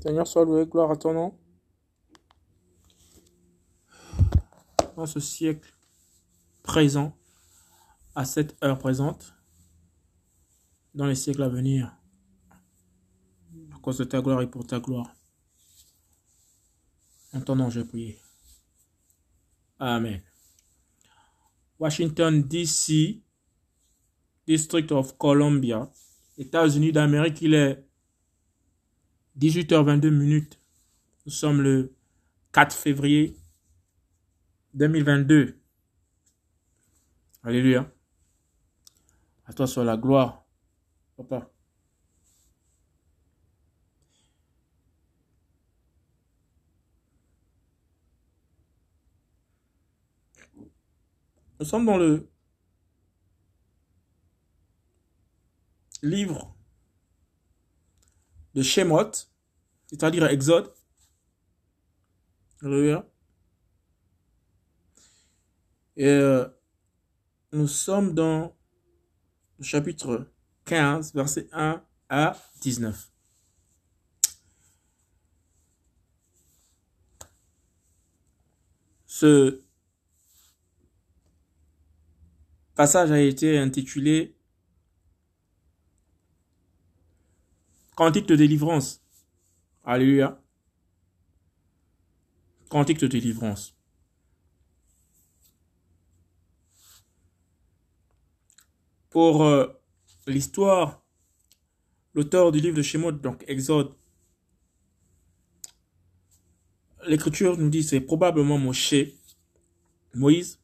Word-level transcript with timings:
Seigneur 0.00 0.28
soit 0.28 0.44
loué, 0.44 0.64
gloire 0.64 0.92
à 0.92 0.96
ton 0.96 1.12
nom. 1.12 1.38
Dans 4.94 5.06
ce 5.06 5.18
siècle 5.18 5.74
présent, 6.62 7.16
à 8.14 8.24
cette 8.24 8.56
heure 8.62 8.78
présente, 8.78 9.34
dans 10.94 11.06
les 11.06 11.16
siècles 11.16 11.42
à 11.42 11.48
venir, 11.48 11.96
à 13.74 13.78
cause 13.80 13.98
de 13.98 14.04
ta 14.04 14.20
gloire 14.20 14.40
et 14.40 14.48
pour 14.48 14.64
ta 14.66 14.78
gloire. 14.78 15.12
En 17.32 17.40
ton 17.40 17.56
nom, 17.56 17.68
je 17.68 17.80
prie. 17.80 18.16
Amen. 19.80 20.22
Washington, 21.80 22.42
D.C., 22.42 23.20
District 24.46 24.92
of 24.92 25.18
Columbia, 25.18 25.90
États-Unis 26.36 26.92
d'Amérique, 26.92 27.42
il 27.42 27.54
est 27.54 27.87
18h22 29.38 30.10
minutes. 30.10 30.60
Nous 31.26 31.32
sommes 31.32 31.62
le 31.62 31.94
4 32.52 32.74
février 32.74 33.36
2022. 34.74 35.58
Alléluia. 37.44 37.90
À 39.46 39.52
toi 39.52 39.66
soit 39.66 39.84
la 39.84 39.96
gloire, 39.96 40.44
papa. 41.16 41.50
Nous 51.60 51.66
sommes 51.66 51.86
dans 51.86 51.96
le 51.96 52.28
livre 56.02 56.57
de 58.58 58.62
Shemot, 58.64 59.12
c'est-à-dire 59.86 60.26
Exode. 60.26 60.74
Alléluia. 62.60 63.08
Et 65.96 66.08
euh, 66.08 66.44
nous 67.52 67.68
sommes 67.68 68.14
dans 68.14 68.56
le 69.58 69.64
chapitre 69.64 70.32
15, 70.64 71.14
verset 71.14 71.48
1 71.52 71.84
à 72.08 72.36
19. 72.60 73.12
Ce 79.06 79.62
passage 82.74 83.12
a 83.12 83.20
été 83.20 83.56
intitulé 83.56 84.36
Cantique 87.98 88.26
de 88.26 88.36
délivrance. 88.36 89.02
Alléluia. 89.84 90.40
Cantique 92.68 93.00
de 93.00 93.08
délivrance. 93.08 93.76
Pour 99.10 99.42
euh, 99.42 99.66
l'histoire, 100.28 101.02
l'auteur 102.14 102.52
du 102.52 102.60
livre 102.60 102.76
de 102.76 102.82
Shemot, 102.82 103.10
donc 103.10 103.42
Exode, 103.48 103.92
l'écriture 107.04 107.58
nous 107.58 107.68
dit 107.68 107.82
c'est 107.82 108.00
probablement 108.00 108.58
Moshe, 108.58 108.94
Moïse. 110.14 110.60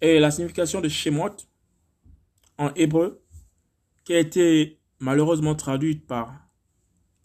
Et 0.00 0.18
la 0.18 0.30
signification 0.30 0.80
de 0.80 0.88
Shemot 0.88 1.49
en 2.60 2.72
hébreu, 2.74 3.24
qui 4.04 4.12
a 4.12 4.18
été 4.18 4.78
malheureusement 4.98 5.54
traduite 5.54 6.06
par 6.06 6.46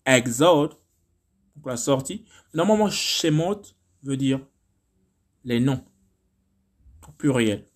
Exode, 0.05 0.72
donc 1.55 1.66
la 1.66 1.75
sortie. 1.75 2.25
Normalement, 2.53 2.90
Shemot 2.90 3.62
veut 4.01 4.16
dire 4.16 4.40
les 5.44 5.59
noms, 5.59 5.84
au 7.07 7.12
pluriel. 7.12 7.68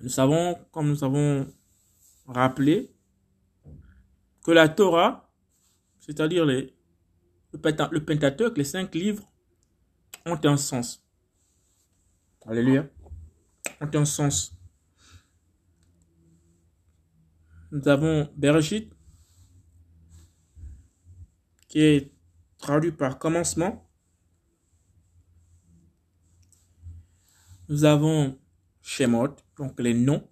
Nous 0.00 0.08
savons, 0.08 0.56
comme 0.72 0.88
nous 0.88 1.04
avons 1.04 1.46
rappelé, 2.26 2.90
que 4.44 4.50
la 4.52 4.68
Torah, 4.68 5.30
c'est-à-dire 5.98 6.46
le 6.46 7.98
Pentateuque, 8.00 8.56
les 8.56 8.64
cinq 8.64 8.94
livres, 8.94 9.30
ont 10.24 10.40
un 10.42 10.56
sens. 10.56 11.04
Alléluia. 12.46 12.88
Ont 13.82 13.90
un 13.92 14.04
sens. 14.06 14.57
Nous 17.70 17.86
avons 17.86 18.32
Bereshit, 18.34 18.92
qui 21.68 21.80
est 21.80 22.12
traduit 22.56 22.92
par 22.92 23.18
commencement. 23.18 23.90
Nous 27.68 27.84
avons 27.84 28.38
Shemot, 28.80 29.36
donc 29.58 29.78
les 29.78 29.92
noms. 29.92 30.26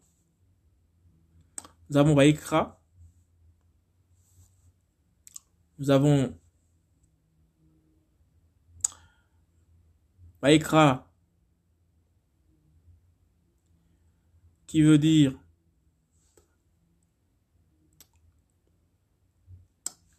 Nous 1.91 1.99
avons 1.99 2.15
Vaikra. 2.15 2.83
Nous 5.79 5.91
avons 5.91 6.41
Vaikra, 10.41 11.13
qui 14.67 14.81
veut 14.81 14.97
dire 14.97 15.39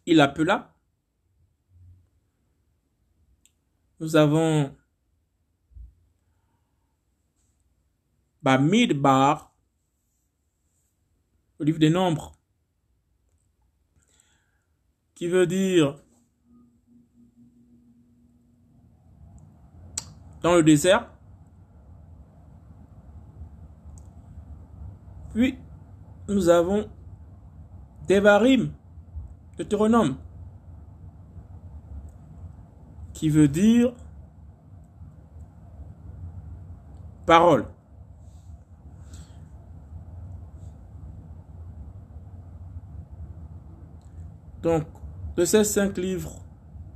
il 0.08 0.20
appela. 0.22 0.74
Nous 4.00 4.16
avons 4.16 4.74
Bamidbar, 8.42 9.52
le 11.58 11.66
livre 11.66 11.78
des 11.78 11.90
nombres, 11.90 12.38
qui 15.14 15.28
veut 15.28 15.46
dire 15.46 16.02
dans 20.40 20.54
le 20.54 20.62
désert. 20.62 21.10
Puis, 25.34 25.58
nous 26.28 26.48
avons 26.48 26.88
Devarim, 28.08 28.72
Deutéronome, 29.58 30.16
qui 33.12 33.28
veut 33.28 33.48
dire 33.48 33.92
parole. 37.26 37.66
Donc, 44.62 44.84
de 45.36 45.44
ces 45.44 45.64
cinq 45.64 45.98
livres 45.98 46.32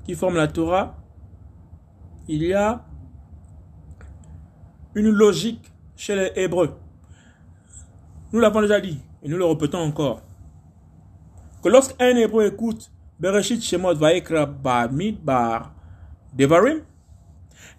qui 0.05 0.15
forment 0.15 0.37
la 0.37 0.49
Torah, 0.49 0.97
il 2.29 2.43
y 2.45 2.55
a 2.55 2.85
une 4.95 5.11
logique 5.11 5.73
chez 5.97 6.15
les 6.15 6.33
Hébreux. 6.37 6.79
Nous 8.33 8.41
l'avons 8.41 8.61
déjà 8.61 8.81
dit 8.81 9.01
et 9.23 9.29
nous 9.29 9.37
le 9.37 9.45
répétons 9.45 9.79
encore. 9.79 10.23
Que 11.63 11.69
lorsqu'un 11.69 12.17
Hébreu 12.17 12.47
écoute 12.47 12.91
Bereshit 13.21 13.63
Shemot 13.63 13.95
Vaikra 13.95 14.47
Bar 14.47 14.91
Devarim, 16.35 16.81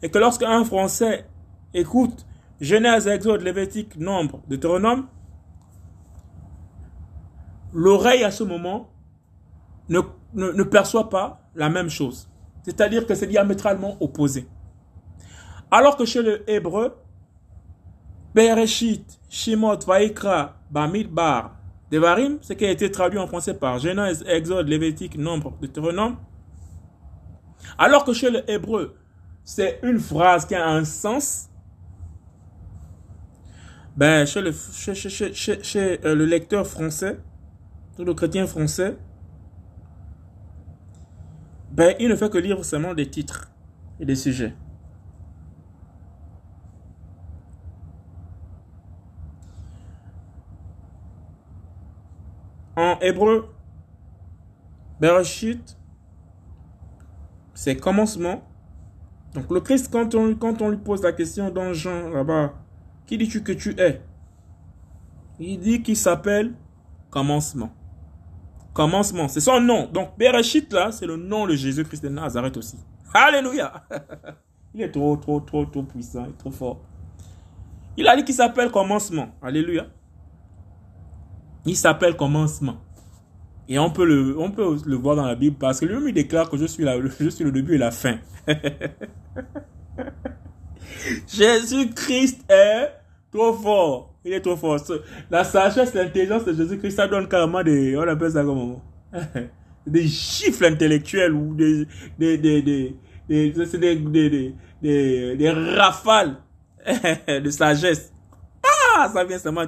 et 0.02 0.10
que 0.10 0.18
lorsqu'un 0.18 0.64
Français 0.64 1.26
écoute 1.74 2.26
Genèse, 2.62 3.08
Exode, 3.08 3.42
Lévitique, 3.42 3.98
Nombre, 3.98 4.42
Deutéronome, 4.48 5.08
l'oreille 7.74 8.24
à 8.24 8.32
ce 8.32 8.44
moment 8.44 8.90
ne, 9.90 10.64
perçoit 10.64 11.09
pas 11.09 11.41
la 11.56 11.70
même 11.70 11.90
chose. 11.90 12.29
C'est-à-dire 12.62 13.06
que 13.06 13.16
c'est 13.16 13.28
diamétralement 13.28 13.97
opposé. 14.00 14.47
Alors 15.70 15.97
que 15.97 16.06
chez 16.06 16.22
le 16.22 16.50
hébreu, 16.50 16.96
Bereshit, 18.34 19.20
Shemot, 19.29 19.79
Vaikra, 19.86 20.56
Bamidbar, 20.72 21.58
Devarim, 21.93 22.40
ce 22.41 22.53
qui 22.53 22.66
a 22.66 22.72
été 22.72 22.90
traduit 22.90 23.19
en 23.19 23.28
français 23.28 23.53
par 23.53 23.78
Genèse, 23.78 24.25
Exode, 24.28 24.67
Lévitique, 24.67 25.16
Nombre, 25.16 25.55
Deutéronome. 25.61 26.17
Alors 27.78 28.03
que 28.03 28.13
chez 28.13 28.31
le 28.31 28.49
hébreu, 28.49 28.95
c'est 29.43 29.79
une 29.84 29.99
phrase 29.99 30.47
qui 30.47 30.55
a 30.55 30.67
un 30.67 30.85
sens. 30.85 31.51
Ben, 33.95 34.25
chez 34.25 34.41
le, 34.41 34.51
chez, 34.51 36.03
euh, 36.03 36.16
le 36.16 36.25
lecteur 36.25 36.66
français, 36.66 37.19
le 37.99 38.13
chrétien 38.16 38.47
français, 38.47 38.97
ben, 41.72 41.95
il 41.99 42.09
ne 42.09 42.16
fait 42.16 42.31
que 42.31 42.40
lire 42.40 42.66
seulement 42.66 42.95
des 42.95 43.07
titres 43.07 43.51
et 43.99 44.05
des 44.05 44.16
sujets. 44.16 44.55
En 52.75 52.97
hébreu, 53.02 53.49
Bereshit, 54.99 55.78
c'est 57.53 57.75
commencement. 57.75 58.43
Donc 59.34 59.49
le 59.52 59.59
Christ, 59.59 59.91
quand 59.91 60.16
on, 60.16 60.70
lui 60.70 60.78
pose 60.78 61.02
la 61.03 61.11
question 61.11 61.49
dans 61.49 61.73
Jean 61.73 62.09
là-bas, 62.09 62.53
qui 63.05 63.17
dis-tu 63.17 63.43
que 63.43 63.52
tu 63.52 63.79
es? 63.79 64.02
Il 65.40 65.59
dit 65.59 65.81
qu'il 65.81 65.97
s'appelle 65.97 66.53
commencement. 67.09 67.72
Commencement, 68.73 69.28
c'est 69.28 69.40
son 69.40 69.59
nom. 69.59 69.87
Donc 69.87 70.17
Bereshit 70.17 70.72
là, 70.73 70.91
c'est 70.91 71.05
le 71.05 71.17
nom 71.17 71.46
de 71.46 71.55
Jésus-Christ 71.55 72.03
de 72.03 72.09
Nazareth 72.09 72.58
aussi. 72.58 72.78
Alléluia 73.14 73.84
Il 74.73 74.81
est 74.81 74.91
trop, 74.91 75.16
trop, 75.17 75.40
trop, 75.40 75.66
trop 75.66 75.84
puissant, 75.84 76.26
trop 76.40 76.49
fort. 76.49 76.81
Il 77.96 78.08
a 78.08 78.16
dit 78.16 78.23
qu'il 78.23 78.34
s'appelle 78.34 78.72
commencement. 78.72 79.28
Alléluia. 79.41 79.85
Il 81.66 81.76
s'appelle 81.76 82.16
commencement. 82.16 82.78
Et 83.70 83.80
on 83.80 83.90
peut, 83.90 84.06
le, 84.06 84.38
on 84.38 84.52
peut 84.52 84.78
le 84.86 84.96
voir 84.98 85.16
dans 85.16 85.26
la 85.26 85.36
Bible 85.36 85.56
parce 85.58 85.80
que 85.80 85.86
lui-même 85.86 86.10
il 86.10 86.14
déclare 86.14 86.50
que 86.50 86.58
je 86.58 86.66
suis, 86.66 86.84
la, 86.84 86.98
je 87.02 87.30
suis 87.30 87.46
le 87.46 87.52
début 87.52 87.76
et 87.76 87.78
la 87.78 87.92
fin. 87.92 88.18
Jésus-Christ 91.28 92.44
est 92.50 92.90
trop 93.32 93.54
fort. 93.54 94.14
Il 94.26 94.34
est 94.34 94.42
trop 94.42 94.58
fort. 94.58 94.80
La 95.32 95.44
sagesse, 95.46 95.94
l'intelligence 95.94 96.44
de 96.46 96.54
Jésus-Christ, 96.54 96.96
ça 96.96 97.08
donne 97.08 97.28
carrément 97.28 97.64
des, 97.64 97.96
on 97.98 98.02
appelle 98.02 98.32
ça 98.32 98.44
comment? 98.44 98.82
Des 99.86 100.08
chiffres 100.08 100.64
intellectuels 100.64 101.34
ou 101.34 101.54
des, 101.54 101.86
des, 102.18 102.38
des, 102.38 102.62
des, 102.62 102.96
des, 103.28 103.52
des, 103.52 104.56
des, 104.82 105.36
des 105.36 105.50
rafales 105.50 106.38
de 107.28 107.50
sagesse. 107.50 108.14
Ah, 108.96 109.10
ça 109.14 109.26
vient 109.26 109.38
seulement 109.38 109.66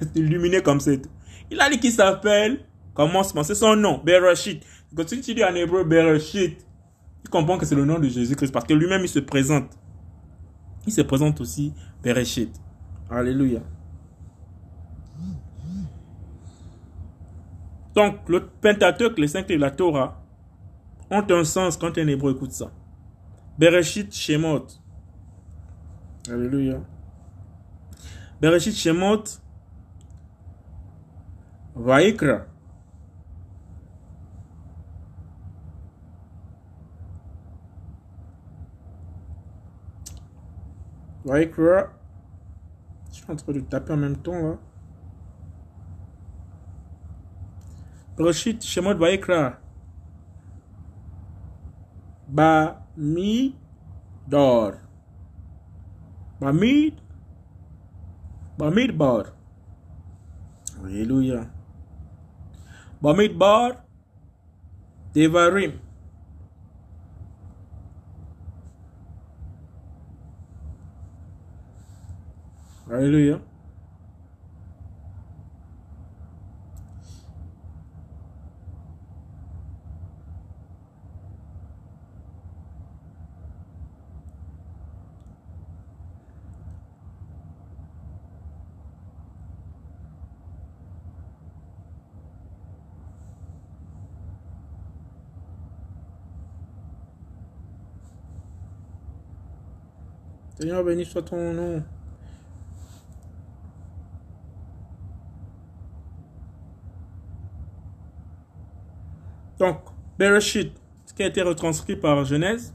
t'illuminer 0.12 0.62
comme 0.62 0.80
ça. 0.80 0.92
Il 1.50 1.60
a 1.60 1.68
dit 1.70 1.78
qu'il 1.78 1.92
s'appelle 1.92 2.60
commencement, 2.94 3.42
c'est 3.42 3.54
son 3.54 3.76
nom, 3.76 4.00
Bereshit. 4.04 4.64
Quand 4.94 5.04
tu 5.04 5.20
dis 5.20 5.44
en 5.44 5.54
hébreu 5.54 5.84
Bereshit, 5.84 6.58
tu 7.24 7.30
comprends 7.30 7.58
que 7.58 7.66
c'est 7.66 7.74
le 7.74 7.84
nom 7.84 7.98
de 7.98 8.08
Jésus-Christ 8.08 8.52
parce 8.52 8.66
que 8.66 8.74
lui-même 8.74 9.02
il 9.02 9.08
se 9.08 9.20
présente. 9.20 9.70
Il 10.86 10.92
se 10.92 11.02
présente 11.02 11.40
aussi 11.40 11.72
Bereshit. 12.02 12.54
Alléluia. 13.10 13.60
Donc, 17.94 18.28
le 18.28 18.46
Pentateuque, 18.46 19.18
les 19.18 19.28
cinq 19.28 19.48
de 19.48 19.56
la 19.56 19.70
Torah, 19.70 20.22
ont 21.10 21.24
un 21.28 21.44
sens 21.44 21.76
quand 21.76 21.98
un 21.98 22.06
hébreu 22.06 22.32
écoute 22.32 22.52
ça. 22.52 22.70
Bereshit 23.58 24.14
Shemot. 24.14 24.66
Alléluia. 26.28 26.80
Bereshit 28.40 28.74
Shemot. 28.74 29.39
Vaikra. 31.74 32.46
Vaikra. 41.24 41.92
Je 43.10 43.16
suis 43.16 43.30
en 43.30 43.36
train 43.36 43.52
de 43.52 43.60
taper 43.60 43.92
en 43.92 43.96
même 43.96 44.16
temps 44.16 44.32
là. 44.32 44.58
Bereshit 48.16 48.62
Shemot 48.62 48.98
Vaikra. 48.98 49.58
Ba 52.28 52.86
mi 52.96 53.56
dor. 54.26 54.74
Bamid. 56.40 56.94
Bamid 58.58 58.96
bar. 58.96 59.24
Alléluia. 60.82 61.59
Bamid 63.02 63.38
bar. 63.40 63.76
Devarim. 65.14 65.80
Seigneur, 100.60 100.84
béni 100.84 101.06
soit 101.06 101.22
ton 101.22 101.54
nom. 101.54 101.82
Donc, 109.58 109.78
Bereshit, 110.18 110.78
ce 111.06 111.14
qui 111.14 111.22
a 111.22 111.28
été 111.28 111.40
retranscrit 111.40 111.96
par 111.96 112.26
Genèse, 112.26 112.74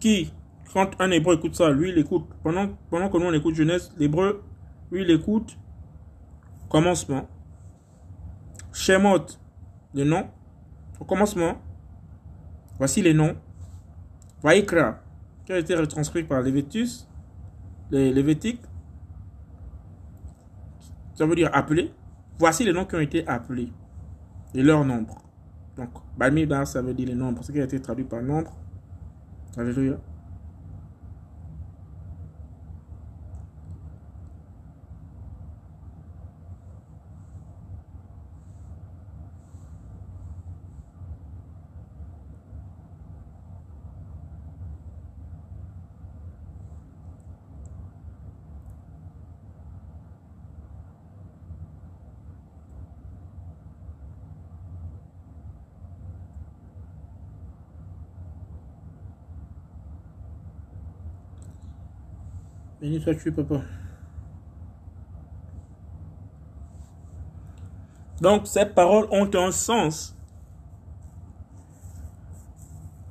qui, 0.00 0.32
quand 0.72 0.98
un 0.98 1.10
hébreu 1.10 1.34
écoute 1.34 1.54
ça, 1.54 1.68
lui, 1.70 1.90
il 1.90 1.98
écoute, 1.98 2.24
pendant, 2.42 2.70
pendant 2.88 3.10
que 3.10 3.18
nous 3.18 3.26
on 3.26 3.34
écoute 3.34 3.54
Genèse, 3.54 3.92
l'hébreu, 3.98 4.42
lui, 4.90 5.02
il 5.02 5.10
écoute 5.10 5.58
commencement. 6.70 7.28
Shemot, 8.72 9.26
le 9.92 10.04
nom, 10.04 10.30
au 10.98 11.04
commencement, 11.04 11.60
Voici 12.82 13.00
les 13.00 13.14
noms. 13.14 13.36
Vaikra, 14.42 14.98
qui 15.46 15.52
a 15.52 15.58
été 15.58 15.72
retranscrit 15.76 16.24
par 16.24 16.42
Lévitus, 16.42 17.06
les 17.92 18.12
Lévitiques. 18.12 18.60
Ça 21.14 21.24
veut 21.24 21.36
dire 21.36 21.48
appeler. 21.52 21.92
Voici 22.40 22.64
les 22.64 22.72
noms 22.72 22.84
qui 22.84 22.96
ont 22.96 22.98
été 22.98 23.24
appelés 23.28 23.72
et 24.52 24.64
leur 24.64 24.84
nombre. 24.84 25.22
Donc, 25.76 25.90
Balmida, 26.18 26.64
ça 26.64 26.82
veut 26.82 26.92
dire 26.92 27.06
les 27.06 27.14
nombres. 27.14 27.44
Ce 27.44 27.52
qui 27.52 27.60
a 27.60 27.64
été 27.64 27.80
traduit 27.80 28.04
par 28.04 28.20
nombre. 28.20 28.50
Alléluia. 29.56 30.00
Donc, 68.20 68.46
ces 68.46 68.66
paroles 68.66 69.06
ont 69.10 69.28
un 69.34 69.50
sens. 69.50 70.16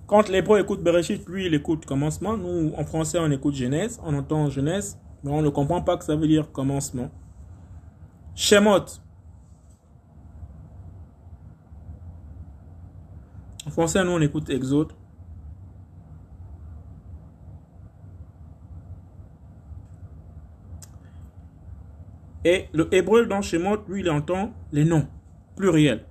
Quand 0.07 0.29
l'hébreu 0.29 0.59
écoute 0.59 0.81
Bereshit, 0.83 1.27
lui, 1.27 1.45
il 1.45 1.53
écoute 1.53 1.85
commencement. 1.85 2.37
Nous, 2.37 2.73
en 2.77 2.83
français, 2.85 3.17
on 3.19 3.29
écoute 3.31 3.55
Genèse. 3.55 3.99
On 4.03 4.13
entend 4.13 4.49
Genèse. 4.49 4.97
Mais 5.23 5.31
on 5.31 5.41
ne 5.41 5.49
comprend 5.49 5.81
pas 5.81 5.97
que 5.97 6.05
ça 6.05 6.15
veut 6.15 6.27
dire 6.27 6.51
commencement. 6.51 7.09
Shemot. 8.35 8.85
En 13.65 13.69
français, 13.69 14.03
nous, 14.03 14.11
on 14.11 14.21
écoute 14.21 14.49
Exode. 14.49 14.93
Et 22.43 22.67
le 22.73 22.93
hébreu 22.93 23.25
dans 23.25 23.41
Shemot, 23.41 23.77
lui, 23.87 24.01
il 24.01 24.09
entend 24.09 24.51
les 24.71 24.83
noms 24.83 25.07
pluriels. 25.55 26.05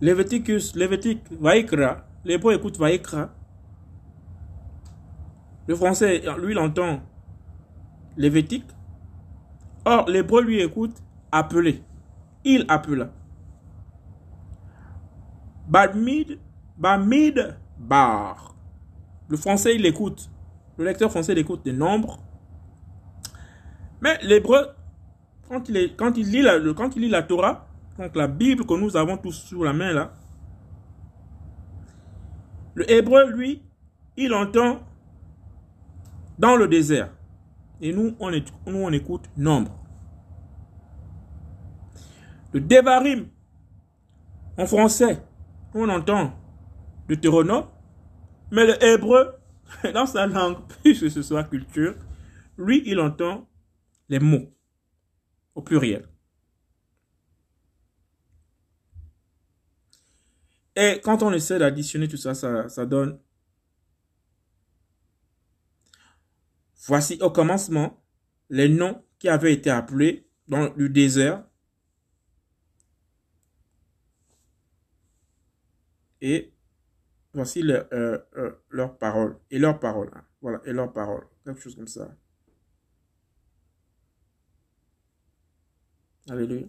Léviticus, 0.00 0.76
Lévitique, 0.76 1.22
Vaikra. 1.40 2.06
L'hébreu 2.24 2.54
écoute 2.54 2.78
Vaikra. 2.78 3.30
Le 5.66 5.74
français, 5.74 6.22
lui, 6.38 6.52
il 6.52 6.58
entend 6.58 7.00
Lévitique. 8.16 8.66
Or, 9.84 10.08
l'hébreu, 10.08 10.42
lui, 10.42 10.60
écoute 10.60 11.02
appeler. 11.32 11.82
Il 12.44 12.64
appela. 12.68 13.10
Bamid, 15.68 16.38
Bamid, 16.76 17.56
Bar. 17.78 18.54
Le 19.28 19.36
français, 19.36 19.74
il 19.74 19.84
écoute. 19.86 20.30
Le 20.76 20.84
lecteur 20.84 21.10
français, 21.10 21.32
il 21.32 21.38
écoute 21.38 21.64
des 21.64 21.72
nombres 21.72 22.18
Mais 24.04 24.18
l'hébreu, 24.22 24.68
quand 25.48 25.66
il, 25.70 25.76
lit 26.30 26.42
la, 26.42 26.60
quand 26.74 26.94
il 26.94 27.02
lit 27.02 27.08
la 27.08 27.22
Torah, 27.22 27.66
donc 27.96 28.14
la 28.14 28.28
Bible 28.28 28.66
que 28.66 28.74
nous 28.74 28.98
avons 28.98 29.16
tous 29.16 29.32
sous 29.32 29.64
la 29.64 29.72
main 29.72 29.94
là, 29.94 30.12
le 32.74 32.90
hébreu, 32.90 33.30
lui, 33.30 33.62
il 34.18 34.34
entend 34.34 34.80
dans 36.38 36.54
le 36.56 36.68
désert. 36.68 37.14
Et 37.80 37.94
nous, 37.94 38.14
on, 38.20 38.30
nous, 38.30 38.42
on 38.66 38.92
écoute 38.92 39.30
nombre. 39.38 39.72
Le 42.52 42.60
Devarim, 42.60 43.28
en 44.58 44.66
français, 44.66 45.22
on 45.72 45.88
entend 45.88 46.34
le 47.08 47.16
Théronome, 47.16 47.68
mais 48.50 48.66
le 48.66 48.84
hébreu, 48.84 49.34
dans 49.94 50.04
sa 50.04 50.26
langue, 50.26 50.58
puisque 50.84 51.10
ce 51.10 51.22
soit 51.22 51.44
culture, 51.44 51.94
lui, 52.58 52.82
il 52.84 53.00
entend 53.00 53.46
mots 54.20 54.52
au 55.54 55.62
pluriel. 55.62 56.08
Et 60.76 61.00
quand 61.02 61.22
on 61.22 61.32
essaie 61.32 61.58
d'additionner 61.58 62.08
tout 62.08 62.16
ça, 62.16 62.34
ça, 62.34 62.86
donne. 62.86 63.20
Voici 66.86 67.18
au 67.22 67.30
commencement 67.30 68.04
les 68.50 68.68
noms 68.68 69.02
qui 69.18 69.28
avaient 69.28 69.52
été 69.52 69.70
appelés 69.70 70.28
dans 70.48 70.72
le 70.74 70.88
désert. 70.88 71.44
Et 76.20 76.52
voici 77.32 77.62
leur, 77.62 77.86
euh, 77.92 78.18
euh, 78.36 78.52
leur 78.70 78.98
parole. 78.98 79.38
Et 79.50 79.58
leur 79.58 79.78
parole. 79.78 80.10
Hein. 80.14 80.24
Voilà, 80.40 80.60
et 80.64 80.72
leur 80.72 80.92
parole. 80.92 81.26
Quelque 81.44 81.60
chose 81.60 81.76
comme 81.76 81.86
ça. 81.86 82.14
Alléluia. 86.28 86.66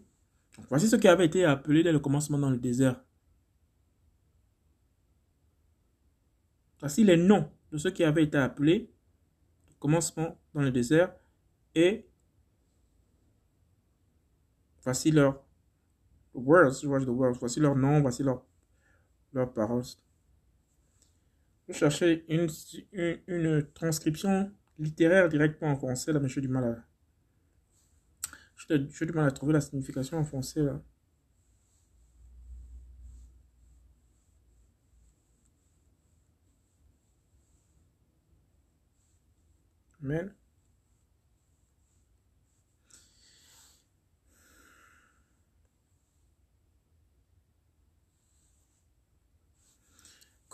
Voici 0.69 0.87
ce 0.87 0.95
qui 0.95 1.07
avait 1.07 1.25
été 1.25 1.45
appelé 1.45 1.83
dès 1.83 1.91
le 1.91 1.99
commencement 1.99 2.37
dans 2.37 2.49
le 2.49 2.57
désert. 2.57 3.01
Voici 6.79 7.03
les 7.03 7.17
noms 7.17 7.49
de 7.71 7.77
ceux 7.77 7.91
qui 7.91 8.03
avaient 8.03 8.23
été 8.23 8.37
appelés 8.37 8.89
au 9.71 9.75
commencement 9.79 10.37
dans 10.53 10.61
le 10.61 10.71
désert 10.71 11.13
et 11.73 12.05
voici 14.83 15.11
leurs 15.11 15.43
words, 16.33 16.83
voici 17.39 17.59
leurs 17.59 17.75
noms, 17.75 18.01
voici 18.01 18.23
leurs 18.23 18.45
leur 19.33 19.51
paroles. 19.51 19.83
Je 21.67 21.73
cherchais 21.73 22.23
une, 22.29 22.47
une, 23.27 23.67
transcription 23.73 24.51
littéraire 24.79 25.29
directement 25.29 25.71
en 25.71 25.75
français, 25.75 26.13
là, 26.13 26.19
j'ai 26.25 26.41
du 26.41 26.47
mal. 26.47 26.83
J'ai 28.57 28.79
du 28.79 29.13
mal 29.13 29.27
à 29.27 29.31
trouver 29.31 29.53
la 29.53 29.61
signification 29.61 30.17
en 30.17 30.25
français, 30.25 30.61
là. 30.61 30.81
Amen. 40.03 40.35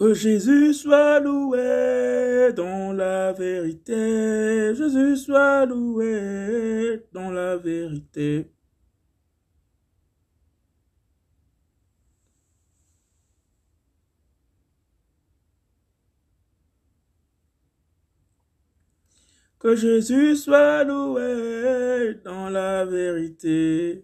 Que 0.01 0.15
Jésus 0.15 0.74
soit 0.74 1.20
loué 1.20 2.51
dans 2.55 2.91
la 2.91 3.34
vérité. 3.34 4.74
Jésus 4.74 5.15
soit 5.15 5.67
loué 5.67 7.05
dans 7.13 7.29
la 7.29 7.55
vérité. 7.58 8.51
Que 19.60 19.75
Jésus 19.75 20.36
soit 20.36 20.84
loué 20.84 22.15
dans 22.25 22.50
la 22.50 22.86
vérité. 22.86 24.03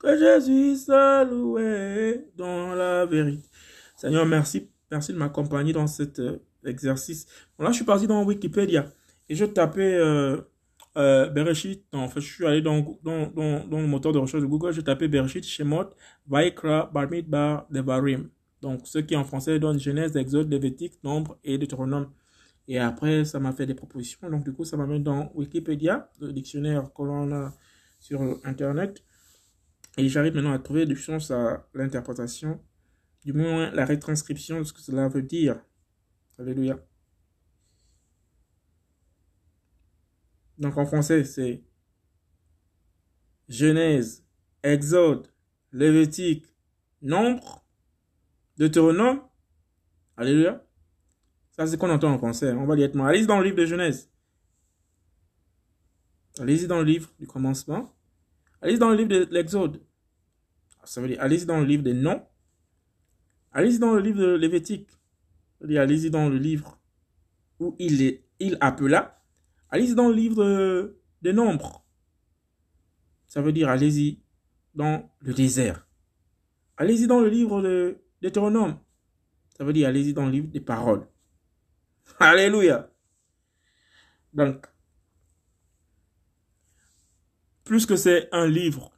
Que 0.00 0.18
Jésus 0.18 0.78
soit 0.78 1.22
loué 1.22 2.24
dans 2.34 2.74
la 2.74 3.06
vérité. 3.06 3.48
Seigneur, 3.94 4.26
merci. 4.26 4.68
Merci 4.90 5.12
de 5.12 5.18
m'accompagner 5.18 5.72
dans 5.72 5.86
cet 5.86 6.18
euh, 6.18 6.38
exercice. 6.64 7.26
Bon, 7.58 7.64
là, 7.64 7.70
je 7.70 7.76
suis 7.76 7.84
parti 7.84 8.06
dans 8.06 8.24
Wikipédia 8.24 8.90
et 9.28 9.34
je 9.34 9.44
tapais 9.44 9.94
euh, 9.94 10.40
euh, 10.96 11.28
Bereshit. 11.28 11.84
En 11.92 12.08
fait, 12.08 12.20
je 12.20 12.32
suis 12.32 12.46
allé 12.46 12.62
dans, 12.62 12.98
le 13.04 13.86
moteur 13.86 14.12
de 14.12 14.18
recherche 14.18 14.42
de 14.42 14.46
Google. 14.46 14.72
Je 14.72 14.80
tapais 14.80 15.08
Bereshit, 15.08 15.44
Shemot, 15.44 15.90
Vaikra, 16.26 16.90
Barmidbar, 16.92 17.66
Devarim. 17.70 18.30
Donc, 18.62 18.80
ce 18.84 18.98
qui 18.98 19.14
en 19.16 19.24
français 19.24 19.58
donne 19.58 19.78
Genèse, 19.78 20.16
Exode, 20.16 20.50
Lévitique, 20.50 20.94
Nombre 21.04 21.38
et 21.44 21.58
Deutéronome. 21.58 22.10
Et 22.66 22.78
après, 22.78 23.24
ça 23.24 23.38
m'a 23.38 23.52
fait 23.52 23.66
des 23.66 23.74
propositions. 23.74 24.28
Donc, 24.28 24.44
du 24.44 24.52
coup, 24.52 24.64
ça 24.64 24.76
m'amène 24.76 25.02
dans 25.02 25.30
Wikipédia, 25.34 26.10
le 26.20 26.32
dictionnaire 26.32 26.90
que 26.94 27.02
l'on 27.02 27.32
a 27.32 27.52
sur 28.00 28.20
Internet. 28.44 29.02
Et 29.96 30.08
j'arrive 30.08 30.34
maintenant 30.34 30.52
à 30.52 30.58
trouver 30.58 30.86
du 30.86 30.96
sens 30.96 31.30
à 31.30 31.66
l'interprétation, 31.74 32.60
du 33.24 33.32
moins 33.32 33.70
la 33.70 33.84
retranscription 33.84 34.60
de 34.60 34.64
ce 34.64 34.72
que 34.72 34.80
cela 34.80 35.08
veut 35.08 35.22
dire. 35.22 35.60
Alléluia. 36.38 36.78
Donc, 40.58 40.76
en 40.76 40.86
français, 40.86 41.24
c'est 41.24 41.64
Genèse, 43.48 44.24
Exode, 44.62 45.28
Lévitique, 45.72 46.46
Nombre, 47.02 47.64
Deutéronome. 48.56 49.22
Alléluia. 50.16 50.64
Ça, 51.52 51.66
c'est 51.66 51.72
ce 51.72 51.76
qu'on 51.76 51.90
entend 51.90 52.12
en 52.12 52.18
français. 52.18 52.52
On 52.52 52.66
va 52.66 52.76
directement. 52.76 53.06
Allez-y 53.06 53.26
dans 53.26 53.38
le 53.38 53.44
livre 53.44 53.56
de 53.56 53.66
Genèse. 53.66 54.10
Allez-y 56.38 56.66
dans 56.66 56.78
le 56.78 56.84
livre 56.84 57.10
du 57.18 57.26
commencement. 57.26 57.92
Allez-y 58.60 58.78
dans 58.78 58.90
le 58.90 58.96
livre 58.96 59.08
de 59.08 59.28
l'Exode. 59.30 59.82
Ça 60.84 61.00
veut 61.00 61.08
dire, 61.08 61.20
allez-y 61.20 61.46
dans 61.46 61.58
le 61.58 61.66
livre 61.66 61.82
des 61.82 61.94
noms. 61.94 62.24
Allez-y 63.52 63.78
dans 63.78 63.94
le 63.94 64.00
livre 64.00 64.20
de 64.20 64.34
Lévitique. 64.34 64.88
Allez-y 65.62 66.10
dans 66.10 66.28
le 66.28 66.36
livre 66.36 66.78
où 67.58 67.74
il, 67.78 68.02
est, 68.02 68.24
il 68.38 68.56
appela. 68.60 69.22
Allez-y 69.70 69.94
dans 69.94 70.08
le 70.08 70.14
livre 70.14 70.94
des 71.22 71.32
nombres. 71.32 71.84
Ça 73.26 73.42
veut 73.42 73.52
dire, 73.52 73.68
allez-y 73.68 74.20
dans 74.74 75.10
le 75.20 75.34
désert. 75.34 75.86
Allez-y 76.76 77.06
dans 77.06 77.20
le 77.20 77.28
livre 77.28 77.60
de 77.62 77.98
Deutéronome. 78.22 78.78
Ça 79.56 79.64
veut 79.64 79.72
dire, 79.72 79.88
allez-y 79.88 80.12
dans 80.12 80.26
le 80.26 80.32
livre 80.32 80.48
des 80.48 80.60
paroles. 80.60 81.06
Alléluia. 82.20 82.90
Donc, 84.32 84.66
plus 87.64 87.84
que 87.84 87.96
c'est 87.96 88.28
un 88.32 88.46
livre 88.46 88.92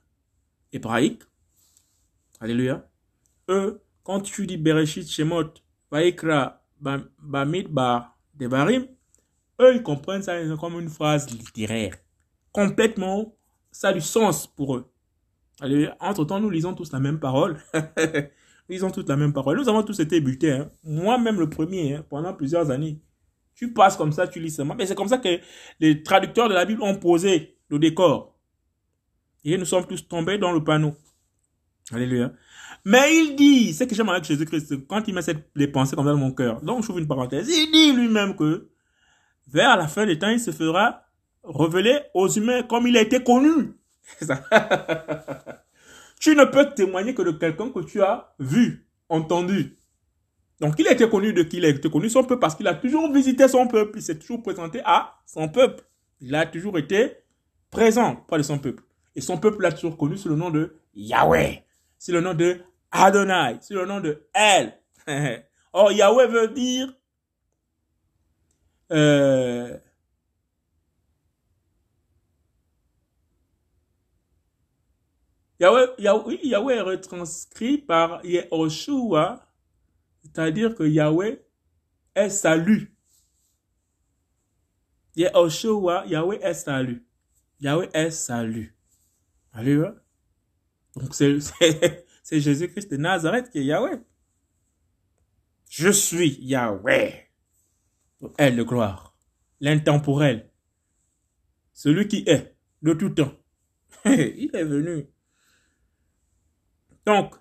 hébraïque, 0.72 1.22
Alléluia, 2.40 2.88
eux, 3.50 3.82
quand 4.02 4.20
tu 4.20 4.46
dis 4.46 4.56
Bereshit, 4.56 5.08
Shemot, 5.08 5.54
Vaikra, 5.90 6.62
Bamidbar, 6.80 8.16
Devarim, 8.34 8.86
eux, 9.60 9.74
ils 9.74 9.82
comprennent 9.82 10.22
ça 10.22 10.36
comme 10.58 10.80
une 10.80 10.88
phrase 10.88 11.30
littéraire. 11.30 11.94
Complètement, 12.52 13.34
ça 13.70 13.88
a 13.88 13.92
du 13.92 14.00
sens 14.00 14.46
pour 14.46 14.76
eux. 14.76 14.90
Entre-temps, 16.00 16.40
nous 16.40 16.50
lisons 16.50 16.74
tous 16.74 16.92
la 16.92 17.00
même 17.00 17.20
parole. 17.20 17.58
nous 17.74 18.70
lisons 18.70 18.90
tous 18.90 19.06
la 19.06 19.16
même 19.16 19.32
parole. 19.32 19.58
Nous 19.58 19.68
avons 19.68 19.82
tous 19.82 20.00
été 20.00 20.20
butés. 20.20 20.52
Hein. 20.52 20.70
Moi-même 20.82 21.38
le 21.38 21.50
premier, 21.50 21.96
hein, 21.96 22.04
pendant 22.08 22.32
plusieurs 22.32 22.70
années. 22.70 22.98
Tu 23.54 23.72
passes 23.74 23.96
comme 23.96 24.12
ça, 24.12 24.26
tu 24.26 24.40
lis 24.40 24.50
seulement. 24.50 24.74
Mais 24.74 24.86
c'est 24.86 24.94
comme 24.94 25.08
ça 25.08 25.18
que 25.18 25.38
les 25.80 26.02
traducteurs 26.02 26.48
de 26.48 26.54
la 26.54 26.64
Bible 26.64 26.82
ont 26.82 26.96
posé 26.96 27.58
le 27.68 27.78
décor. 27.78 28.38
Et 29.44 29.58
nous 29.58 29.66
sommes 29.66 29.86
tous 29.86 30.08
tombés 30.08 30.38
dans 30.38 30.52
le 30.52 30.64
panneau. 30.64 30.94
Alléluia. 31.92 32.32
Mais 32.84 33.14
il 33.14 33.36
dit, 33.36 33.74
c'est 33.74 33.86
que 33.86 33.94
j'aime 33.94 34.08
avec 34.08 34.24
Jésus-Christ, 34.24 34.86
quand 34.86 35.06
il 35.06 35.14
met 35.14 35.20
les 35.54 35.68
pensées 35.68 35.96
comme 35.96 36.06
dans 36.06 36.16
mon 36.16 36.32
cœur. 36.32 36.62
Donc, 36.62 36.82
je 36.82 36.88
trouve 36.88 37.00
une 37.00 37.08
parenthèse. 37.08 37.48
Il 37.48 37.70
dit 37.72 37.92
lui-même 37.92 38.34
que 38.34 38.68
vers 39.48 39.76
la 39.76 39.88
fin 39.88 40.06
des 40.06 40.18
temps, 40.18 40.28
il 40.28 40.40
se 40.40 40.50
fera 40.50 41.02
révéler 41.44 42.00
aux 42.14 42.28
humains 42.28 42.62
comme 42.62 42.86
il 42.86 42.96
a 42.96 43.02
été 43.02 43.22
connu. 43.22 43.74
tu 46.20 46.34
ne 46.34 46.44
peux 46.44 46.70
témoigner 46.74 47.14
que 47.14 47.22
de 47.22 47.32
quelqu'un 47.32 47.70
que 47.70 47.80
tu 47.80 48.02
as 48.02 48.32
vu, 48.38 48.86
entendu. 49.08 49.76
Donc, 50.60 50.74
il 50.78 50.88
a 50.88 50.92
été 50.92 51.08
connu 51.08 51.32
de 51.32 51.42
qui 51.42 51.58
il 51.58 51.64
a 51.64 51.68
été 51.68 51.90
connu 51.90 52.08
son 52.08 52.22
peuple 52.22 52.40
parce 52.40 52.54
qu'il 52.54 52.68
a 52.68 52.74
toujours 52.74 53.12
visité 53.12 53.48
son 53.48 53.66
peuple. 53.66 53.98
Il 53.98 54.02
s'est 54.02 54.18
toujours 54.18 54.42
présenté 54.42 54.80
à 54.84 55.18
son 55.26 55.48
peuple. 55.48 55.84
Il 56.20 56.34
a 56.34 56.46
toujours 56.46 56.78
été 56.78 57.16
présent 57.70 58.16
pas 58.16 58.36
de 58.36 58.42
son 58.42 58.58
peuple. 58.58 58.82
Et 59.16 59.20
son 59.20 59.38
peuple 59.38 59.62
l'a 59.62 59.72
toujours 59.72 59.96
connu 59.96 60.16
sous 60.16 60.28
le 60.28 60.36
nom 60.36 60.50
de 60.50 60.76
Yahweh. 60.94 61.64
C'est 61.98 62.12
le 62.12 62.20
nom 62.20 62.34
de 62.34 62.60
Adonai. 62.90 63.58
C'est 63.60 63.74
le 63.74 63.86
nom 63.86 64.00
de 64.00 64.26
El. 64.34 64.76
Or, 65.72 65.92
Yahweh 65.92 66.26
veut 66.26 66.48
dire 66.48 66.92
euh, 68.92 69.78
Yahweh, 75.60 76.38
Yahweh 76.42 76.74
est 76.74 76.80
retranscrit 76.80 77.78
par 77.78 78.24
Yehoshua, 78.24 79.46
c'est-à-dire 80.22 80.74
que 80.74 80.84
Yahweh 80.84 81.44
est 82.14 82.30
salut. 82.30 82.96
Yehoshua, 85.14 86.06
Yahweh 86.06 86.40
est 86.42 86.54
salut. 86.54 87.06
Yahweh 87.60 87.90
est 87.92 88.10
salut. 88.10 88.74
Alléluia. 89.52 89.94
Donc 90.96 91.14
c'est 91.14 91.38
Jésus-Christ 92.38 92.90
de 92.92 92.96
Nazareth 92.96 93.50
qui 93.50 93.58
est 93.58 93.64
Yahweh. 93.64 94.00
Je 95.68 95.90
suis 95.90 96.38
Yahweh. 96.40 97.28
Elle 98.38 98.56
de 98.56 98.62
gloire. 98.62 99.16
L'intemporel. 99.60 100.50
Celui 101.72 102.06
qui 102.06 102.22
est 102.28 102.54
de 102.82 102.92
tout 102.92 103.10
temps. 103.10 103.32
Il 104.04 104.50
est 104.54 104.64
venu. 104.64 105.06
Donc, 107.06 107.34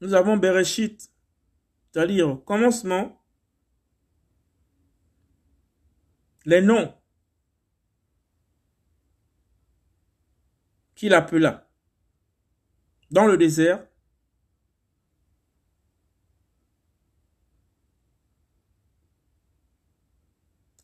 nous 0.00 0.14
avons 0.14 0.36
Bereshit, 0.36 1.10
c'est-à-dire 1.90 2.40
commencement, 2.44 3.20
les 6.44 6.60
noms 6.60 6.94
qu'il 10.94 11.14
appela 11.14 11.71
dans 13.12 13.26
le 13.26 13.36
désert 13.36 13.86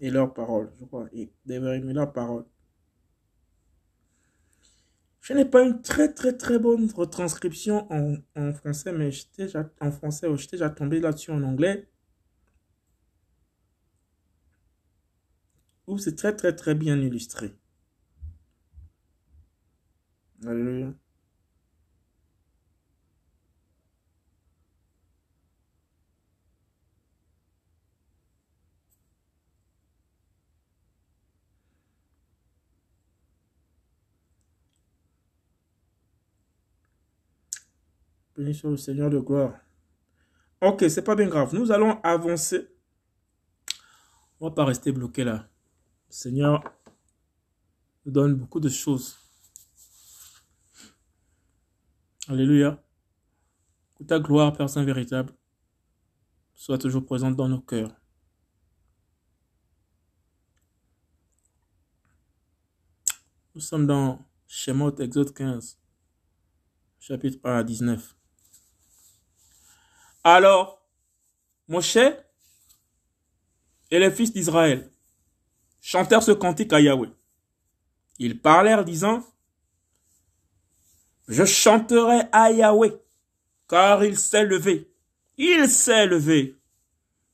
et 0.01 0.11
leurs 0.11 0.33
paroles, 0.33 0.71
je 0.79 0.85
crois, 0.85 1.09
et 1.13 1.33
aimer 1.49 1.93
leurs 1.93 2.13
paroles. 2.13 2.45
Je 5.21 5.35
n'ai 5.35 5.45
pas 5.45 5.63
une 5.63 5.83
très 5.83 6.13
très 6.15 6.37
très 6.37 6.59
bonne 6.59 6.91
retranscription 6.91 7.87
en, 7.93 8.53
français, 8.55 8.93
mais 8.93 9.11
j'étais 9.11 9.49
en 9.81 9.91
français, 9.91 10.29
j'étais 10.37 10.57
déjà 10.57 10.71
tombé 10.71 11.01
là-dessus 11.01 11.31
en 11.33 11.43
anglais. 11.43 11.89
Où 15.89 15.99
c'est 15.99 16.15
très 16.15 16.37
très 16.37 16.55
très 16.55 16.75
bien 16.75 16.97
illustré. 17.01 17.53
Alléluia. 20.47 20.95
Béni 38.39 38.55
soit 38.55 38.71
le 38.71 38.77
Seigneur 38.77 39.11
de 39.11 39.19
gloire. 39.19 39.59
Ok, 40.61 40.85
c'est 40.89 41.03
pas 41.03 41.17
bien 41.17 41.27
grave. 41.27 41.53
Nous 41.57 41.73
allons 41.73 42.01
avancer. 42.03 42.69
On 44.39 44.49
va 44.49 44.55
pas 44.55 44.65
rester 44.65 44.93
bloqué 44.93 45.25
là. 45.25 45.51
Le 46.09 46.15
Seigneur 46.15 46.63
nous 48.07 48.13
donne 48.13 48.37
beaucoup 48.37 48.61
de 48.61 48.69
choses. 48.69 49.19
Alléluia. 52.29 52.81
Que 53.97 54.05
ta 54.05 54.21
gloire, 54.21 54.53
Père 54.53 54.71
Saint 54.71 54.85
véritable, 54.85 55.33
soit 56.55 56.79
toujours 56.79 57.05
présente 57.05 57.35
dans 57.35 57.49
nos 57.49 57.61
cœurs. 57.61 57.91
Nous 63.57 63.61
sommes 63.61 63.89
dans 63.89 64.25
Shemot, 64.47 64.95
Exode 64.99 65.35
15, 65.35 65.81
chapitre 67.01 67.41
1 67.43 67.57
à 67.57 67.65
19. 67.65 68.18
Alors, 70.31 70.87
Moshe 71.69 71.97
et 71.97 73.99
les 73.99 74.11
fils 74.11 74.31
d'Israël 74.31 74.91
chantèrent 75.81 76.23
ce 76.23 76.33
cantique 76.33 76.75
à 76.75 76.83
Yahweh. 76.83 77.09
Ils 78.19 78.39
parlèrent 78.39 78.85
disant, 78.85 79.25
je 81.29 81.47
chanterai 81.47 82.25
à 82.31 82.51
Yahweh, 82.51 82.93
car 83.71 84.05
il 84.05 84.19
s'est 84.19 84.45
levé. 84.45 84.93
Il 85.39 85.67
s'est 85.67 86.05
levé. 86.05 86.61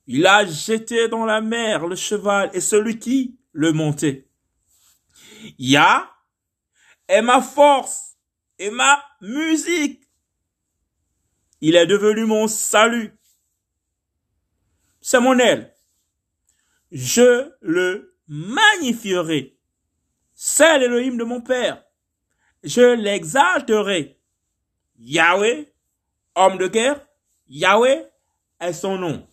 Il 0.07 0.25
a 0.25 0.47
jeté 0.47 1.09
dans 1.09 1.25
la 1.25 1.41
mer 1.41 1.89
le 1.89 1.97
cheval 1.97 2.49
et 2.53 2.61
celui 2.61 3.01
qui 3.01 3.37
le 3.51 3.73
montait. 3.73 4.29
Yah 5.59 6.09
est 7.09 7.23
ma 7.23 7.43
force 7.43 8.17
et 8.61 8.71
ma 8.71 9.03
musique. 9.21 10.04
Il 11.66 11.77
est 11.77 11.87
devenu 11.87 12.27
mon 12.27 12.46
salut. 12.46 13.16
C'est 15.00 15.20
mon 15.20 15.38
aile. 15.38 15.74
Je 16.92 17.50
le 17.61 18.14
magnifierai. 18.29 19.57
C'est 20.35 20.79
l'Élohim 20.79 21.16
de 21.16 21.24
mon 21.24 21.40
Père 21.40 21.85
je 22.64 22.94
l'exalterai. 22.94 24.18
Yahweh, 24.98 25.72
homme 26.35 26.59
de 26.59 26.66
guerre, 26.66 27.07
Yahweh 27.46 28.07
est 28.61 28.72
son 28.72 28.96
nom. 28.96 29.27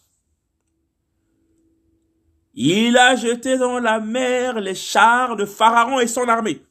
Il 2.53 2.97
a 2.97 3.15
jeté 3.15 3.57
dans 3.57 3.79
la 3.79 4.01
mer 4.01 4.59
les 4.59 4.75
chars 4.75 5.37
de 5.37 5.45
Pharaon 5.45 6.01
et 6.01 6.07
son 6.07 6.27
armée. 6.27 6.61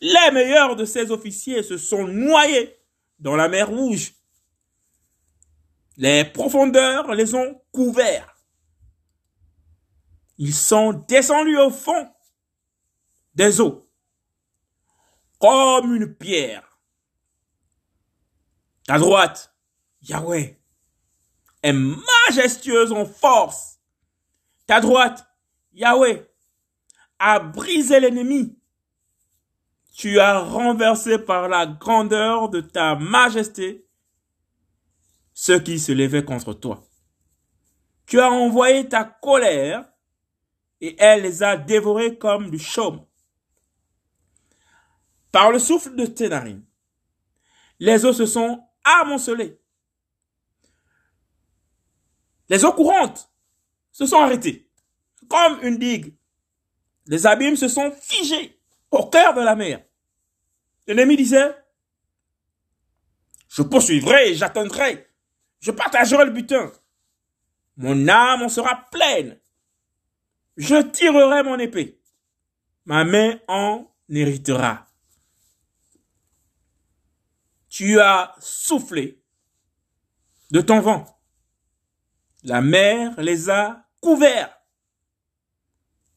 Les 0.00 0.30
meilleurs 0.32 0.76
de 0.76 0.84
ses 0.84 1.10
officiers 1.10 1.62
se 1.62 1.78
sont 1.78 2.06
noyés 2.06 2.76
dans 3.18 3.34
la 3.34 3.48
mer 3.48 3.68
rouge. 3.68 4.12
Les 5.98 6.24
profondeurs 6.24 7.12
les 7.12 7.34
ont 7.34 7.60
couverts. 7.72 8.36
Ils 10.38 10.54
sont 10.54 10.92
descendus 10.92 11.58
au 11.58 11.70
fond 11.70 12.08
des 13.34 13.60
eaux 13.60 13.90
comme 15.40 15.96
une 15.96 16.14
pierre. 16.14 16.78
Ta 18.86 18.98
droite, 18.98 19.52
Yahweh, 20.02 20.56
est 21.62 21.72
majestueuse 21.72 22.92
en 22.92 23.04
force. 23.04 23.80
Ta 24.66 24.80
droite, 24.80 25.26
Yahweh, 25.72 26.30
a 27.18 27.40
brisé 27.40 27.98
l'ennemi. 27.98 28.56
Tu 29.96 30.20
as 30.20 30.38
renversé 30.38 31.18
par 31.18 31.48
la 31.48 31.66
grandeur 31.66 32.50
de 32.50 32.60
ta 32.60 32.94
majesté 32.94 33.87
ceux 35.40 35.60
qui 35.60 35.78
se 35.78 35.92
levaient 35.92 36.24
contre 36.24 36.52
toi. 36.52 36.84
Tu 38.06 38.18
as 38.20 38.28
envoyé 38.28 38.88
ta 38.88 39.04
colère 39.04 39.88
et 40.80 40.96
elle 40.98 41.22
les 41.22 41.44
a 41.44 41.56
dévorés 41.56 42.18
comme 42.18 42.50
du 42.50 42.58
chaume 42.58 43.06
par 45.30 45.52
le 45.52 45.60
souffle 45.60 45.94
de 45.94 46.06
tes 46.06 46.28
narines. 46.28 46.66
Les 47.78 48.04
eaux 48.04 48.12
se 48.12 48.26
sont 48.26 48.66
amoncelées. 48.82 49.60
Les 52.48 52.64
eaux 52.64 52.72
courantes 52.72 53.30
se 53.92 54.06
sont 54.06 54.18
arrêtées, 54.18 54.68
comme 55.28 55.62
une 55.62 55.78
digue. 55.78 56.16
Les 57.06 57.28
abîmes 57.28 57.54
se 57.54 57.68
sont 57.68 57.92
figés 57.92 58.60
au 58.90 59.06
cœur 59.06 59.34
de 59.34 59.42
la 59.42 59.54
mer. 59.54 59.84
L'ennemi 60.88 61.16
disait, 61.16 61.54
je 63.48 63.62
poursuivrai, 63.62 64.34
j'attendrai, 64.34 65.07
je 65.60 65.70
partagerai 65.70 66.24
le 66.24 66.32
butin. 66.32 66.72
Mon 67.76 68.08
âme 68.08 68.42
en 68.42 68.48
sera 68.48 68.86
pleine. 68.90 69.38
Je 70.56 70.82
tirerai 70.82 71.42
mon 71.42 71.58
épée. 71.58 72.00
Ma 72.84 73.04
main 73.04 73.38
en 73.46 73.86
héritera 74.08 74.88
tu 77.78 78.00
as 78.00 78.34
soufflé 78.40 79.22
de 80.50 80.60
ton 80.60 80.80
vent. 80.80 81.06
La 82.42 82.60
mer 82.60 83.20
les 83.20 83.50
a 83.50 83.84
couverts. 84.00 84.52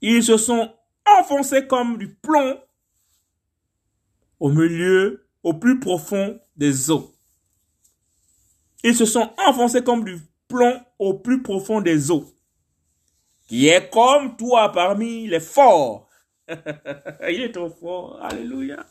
Ils 0.01 0.23
se 0.23 0.38
sont 0.38 0.73
enfoncés 1.19 1.67
comme 1.67 1.99
du 1.99 2.15
plomb 2.15 2.60
au 4.39 4.49
milieu, 4.49 5.30
au 5.43 5.54
plus 5.54 5.80
profond 5.80 6.41
des 6.56 6.89
eaux. 6.89 7.11
Ils 8.83 8.95
se 8.95 9.05
sont 9.05 9.33
enfoncés 9.47 9.83
comme 9.83 10.03
du 10.03 10.19
plomb 10.47 10.79
au 10.99 11.13
plus 11.15 11.41
profond 11.41 11.81
des 11.81 12.11
eaux. 12.11 12.25
Qui 13.47 13.67
est 13.67 13.89
comme 13.89 14.35
toi 14.37 14.71
parmi 14.71 15.27
les 15.27 15.39
forts. 15.39 16.09
Il 16.49 17.41
est 17.41 17.51
trop 17.51 17.69
fort. 17.69 18.19
Alléluia 18.21 18.85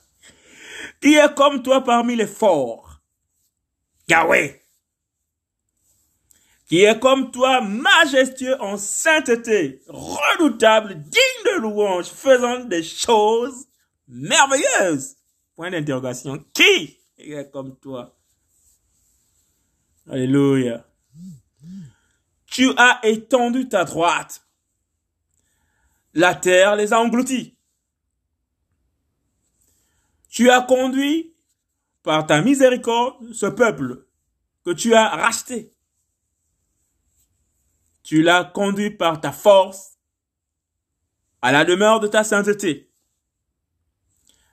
qui 1.00 1.14
est 1.14 1.34
comme 1.34 1.62
toi 1.62 1.82
parmi 1.82 2.16
les 2.16 2.26
forts? 2.26 3.00
Yahweh, 4.08 4.60
qui 6.66 6.82
est 6.82 6.98
comme 6.98 7.30
toi 7.30 7.60
majestueux 7.60 8.60
en 8.60 8.76
sainteté, 8.76 9.82
redoutable, 9.86 10.94
digne 11.00 11.44
de 11.44 11.60
louange, 11.60 12.06
faisant 12.06 12.64
des 12.64 12.82
choses 12.82 13.66
merveilleuses? 14.08 15.16
Point 15.54 15.70
d'interrogation. 15.70 16.44
Qui 16.52 16.98
est 17.18 17.50
comme 17.50 17.76
toi? 17.78 18.16
Alléluia. 20.08 20.84
Tu 22.46 22.72
as 22.76 23.00
étendu 23.04 23.68
ta 23.68 23.84
droite. 23.84 24.46
La 26.14 26.34
terre 26.34 26.76
les 26.76 26.92
a 26.92 27.00
engloutis. 27.00 27.56
Tu 30.28 30.50
as 30.50 30.62
conduit 30.62 31.34
par 32.02 32.26
ta 32.26 32.40
miséricorde 32.40 33.32
ce 33.32 33.46
peuple 33.46 34.06
que 34.64 34.70
tu 34.70 34.94
as 34.94 35.08
racheté. 35.08 35.72
Tu 38.02 38.22
l'as 38.22 38.44
conduit 38.44 38.90
par 38.90 39.20
ta 39.20 39.32
force 39.32 39.98
à 41.42 41.52
la 41.52 41.64
demeure 41.64 42.00
de 42.00 42.08
ta 42.08 42.24
sainteté. 42.24 42.90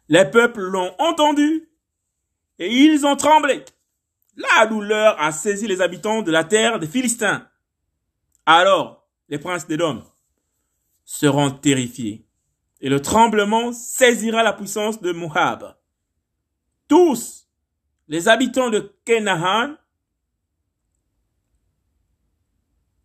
Les 0.10 0.26
peuples 0.26 0.62
l'ont 0.62 0.96
entendu 1.00 1.70
et 2.60 2.72
ils 2.72 3.06
ont 3.06 3.16
tremblé. 3.16 3.66
La 4.38 4.68
douleur 4.68 5.20
a 5.20 5.32
saisi 5.32 5.66
les 5.66 5.82
habitants 5.82 6.22
de 6.22 6.32
la 6.32 6.44
terre 6.44 6.80
des 6.80 6.88
Philistins. 6.88 7.50
Alors, 8.46 9.10
les 9.30 9.40
princes 9.40 9.66
hommes 9.80 10.06
seront 11.04 11.50
terrifiés 11.50 12.28
et 12.80 12.90
le 12.90 13.02
tremblement 13.02 13.74
saisira 13.74 14.44
la 14.44 14.54
puissance 14.54 15.02
de 15.02 15.12
Moab. 15.12 15.76
Tous 16.88 17.48
les 18.08 18.28
habitants 18.28 18.70
de 18.70 18.96
Canaan 19.06 19.76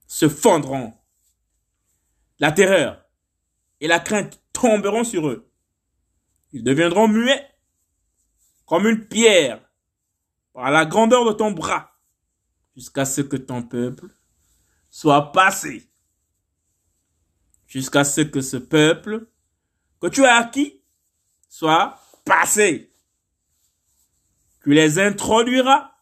se 0.06 0.28
fondront. 0.28 0.92
La 2.40 2.52
terreur 2.52 3.02
et 3.80 3.88
la 3.88 4.00
crainte 4.00 4.42
tomberont 4.52 5.04
sur 5.04 5.28
eux. 5.28 5.50
Ils 6.52 6.62
deviendront 6.62 7.08
muets 7.08 7.48
comme 8.66 8.86
une 8.86 9.08
pierre 9.08 9.66
par 10.52 10.70
la 10.70 10.84
grandeur 10.84 11.24
de 11.24 11.32
ton 11.32 11.50
bras 11.50 11.98
jusqu'à 12.74 13.04
ce 13.04 13.20
que 13.20 13.36
ton 13.36 13.62
peuple 13.62 14.08
soit 14.90 15.32
passé. 15.32 15.88
Jusqu'à 17.66 18.04
ce 18.04 18.20
que 18.20 18.40
ce 18.40 18.58
peuple 18.58 19.26
que 20.00 20.08
tu 20.08 20.24
as 20.24 20.36
acquis 20.36 20.82
soit 21.48 21.98
passé. 22.24 22.92
Tu 24.62 24.74
les 24.74 24.98
introduiras 24.98 25.92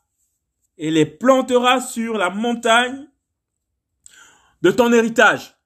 et 0.77 0.91
les 0.91 1.07
planteras 1.07 1.81
sur 1.81 2.17
la 2.17 2.31
montagne 2.31 3.09
de 4.63 4.71
ton 4.71 4.93
héritage. 4.93 5.57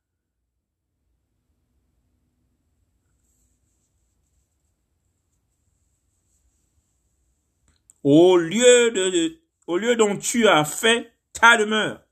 Au 8.04 8.36
lieu 8.36 8.90
de, 8.90 9.40
au 9.66 9.78
lieu 9.78 9.96
dont 9.96 10.18
tu 10.18 10.46
as 10.46 10.64
fait 10.66 11.10
ta 11.32 11.56
demeure. 11.56 12.02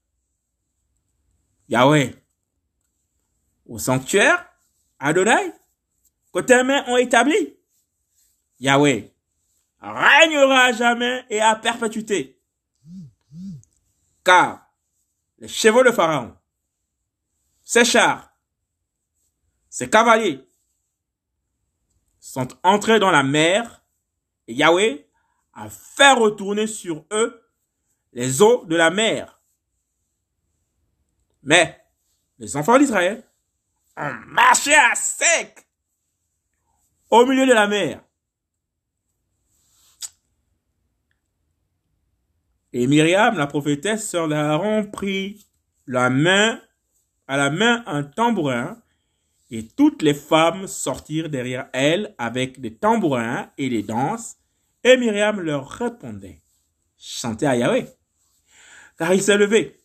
Yahweh. 1.68 2.14
Au 3.66 3.78
sanctuaire, 3.78 4.50
Adonai, 4.98 5.52
que 6.33 6.40
tes 6.40 6.62
mains 6.62 6.85
ont 6.88 6.96
établi. 6.96 7.57
Yahweh 8.59 9.12
régnera 9.81 10.64
à 10.64 10.72
jamais 10.72 11.26
et 11.28 11.40
à 11.40 11.57
perpétuité. 11.57 12.40
Car 14.24 14.66
les 15.38 15.48
chevaux 15.48 15.85
de 15.85 15.90
Pharaon, 15.90 16.37
ses 17.62 17.85
chars, 17.85 18.33
ses 19.68 19.90
cavaliers 19.90 20.48
sont 22.20 22.48
entrés 22.62 23.00
dans 23.00 23.11
la 23.11 23.22
mer 23.22 23.85
et 24.46 24.55
Yahweh 24.55 25.07
a 25.54 25.68
fait 25.68 26.12
retourner 26.12 26.66
sur 26.66 27.04
eux 27.12 27.42
les 28.12 28.42
eaux 28.42 28.64
de 28.66 28.76
la 28.76 28.90
mer. 28.90 29.40
Mais 31.42 31.80
les 32.38 32.56
enfants 32.56 32.78
d'Israël 32.78 33.24
ont 33.96 34.12
marché 34.26 34.74
à 34.74 34.94
sec 34.94 35.66
au 37.10 37.26
milieu 37.26 37.46
de 37.46 37.52
la 37.52 37.66
mer. 37.66 38.02
Et 42.72 42.86
Myriam, 42.86 43.36
la 43.36 43.46
prophétesse, 43.46 44.08
sœur 44.08 44.28
d'Aaron, 44.28 44.86
prit 44.86 45.46
la 45.86 46.08
main, 46.08 46.58
à 47.28 47.36
la 47.36 47.50
main 47.50 47.82
un 47.86 48.02
tambourin, 48.02 48.80
et 49.50 49.68
toutes 49.68 50.00
les 50.00 50.14
femmes 50.14 50.66
sortirent 50.66 51.28
derrière 51.28 51.68
elle 51.74 52.14
avec 52.16 52.60
des 52.62 52.74
tambourins 52.74 53.50
et 53.58 53.68
des 53.68 53.82
danses, 53.82 54.38
et 54.85 54.97
Myriam 54.97 55.40
leur 55.40 55.68
répondait, 55.68 56.42
chantez 56.99 57.47
à 57.47 57.57
Yahweh, 57.57 57.87
car 58.99 59.14
il 59.14 59.23
s'est 59.23 59.38
levé, 59.38 59.81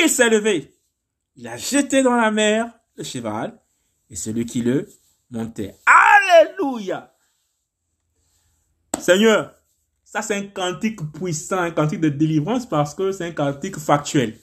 il 0.00 0.08
s'est 0.08 0.30
levé, 0.30 0.74
il 1.36 1.46
a 1.48 1.56
jeté 1.56 2.02
dans 2.02 2.16
la 2.16 2.30
mer 2.30 2.72
le 2.96 3.04
cheval, 3.04 3.60
et 4.08 4.16
celui 4.16 4.44
qui 4.44 4.62
le 4.62 4.88
montait. 5.30 5.76
Alléluia! 5.86 7.14
Seigneur, 8.98 9.54
ça, 10.04 10.22
c'est 10.22 10.34
un 10.34 10.48
cantique 10.48 11.00
puissant, 11.12 11.60
un 11.60 11.70
cantique 11.70 12.00
de 12.00 12.08
délivrance 12.08 12.68
parce 12.68 12.96
que 12.96 13.12
c'est 13.12 13.26
un 13.26 13.32
cantique 13.32 13.78
factuel. 13.78 14.36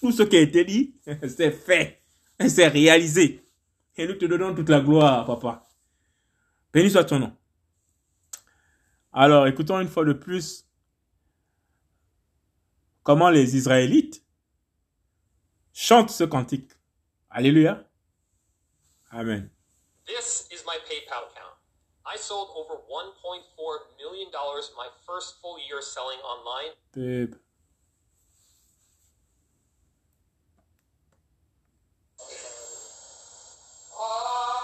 Tout 0.00 0.12
ce 0.12 0.22
qui 0.22 0.36
a 0.36 0.40
été 0.40 0.64
dit, 0.64 0.94
c'est 1.28 1.50
fait, 1.50 2.00
c'est 2.46 2.68
réalisé. 2.68 3.44
Et 3.96 4.06
nous 4.06 4.14
te 4.14 4.24
donnons 4.24 4.54
toute 4.54 4.68
la 4.68 4.80
gloire, 4.80 5.26
papa. 5.26 5.68
Béni 6.72 6.90
soit 6.90 7.04
ton 7.04 7.18
nom. 7.18 7.32
Alors, 9.12 9.46
écoutons 9.48 9.80
une 9.80 9.88
fois 9.88 10.04
de 10.04 10.12
plus 10.12 10.64
comment 13.02 13.30
les 13.30 13.56
Israélites 13.56 14.24
chantent 15.72 16.10
ce 16.10 16.24
cantique. 16.24 16.70
Alléluia. 17.28 17.84
Amen. 19.10 19.50
This 20.06 20.46
is 20.52 20.62
my 20.64 20.76
PayPal 20.86 21.26
account. 21.30 21.56
I 22.06 22.16
sold 22.16 22.50
over 22.56 22.74
$1.4 22.74 23.42
million 23.98 24.28
my 24.76 24.88
first 25.06 25.40
full 25.40 25.58
year 25.58 25.80
selling 25.82 26.18
online. 26.20 26.74
Babe. 26.92 27.34
Oh 33.98 34.59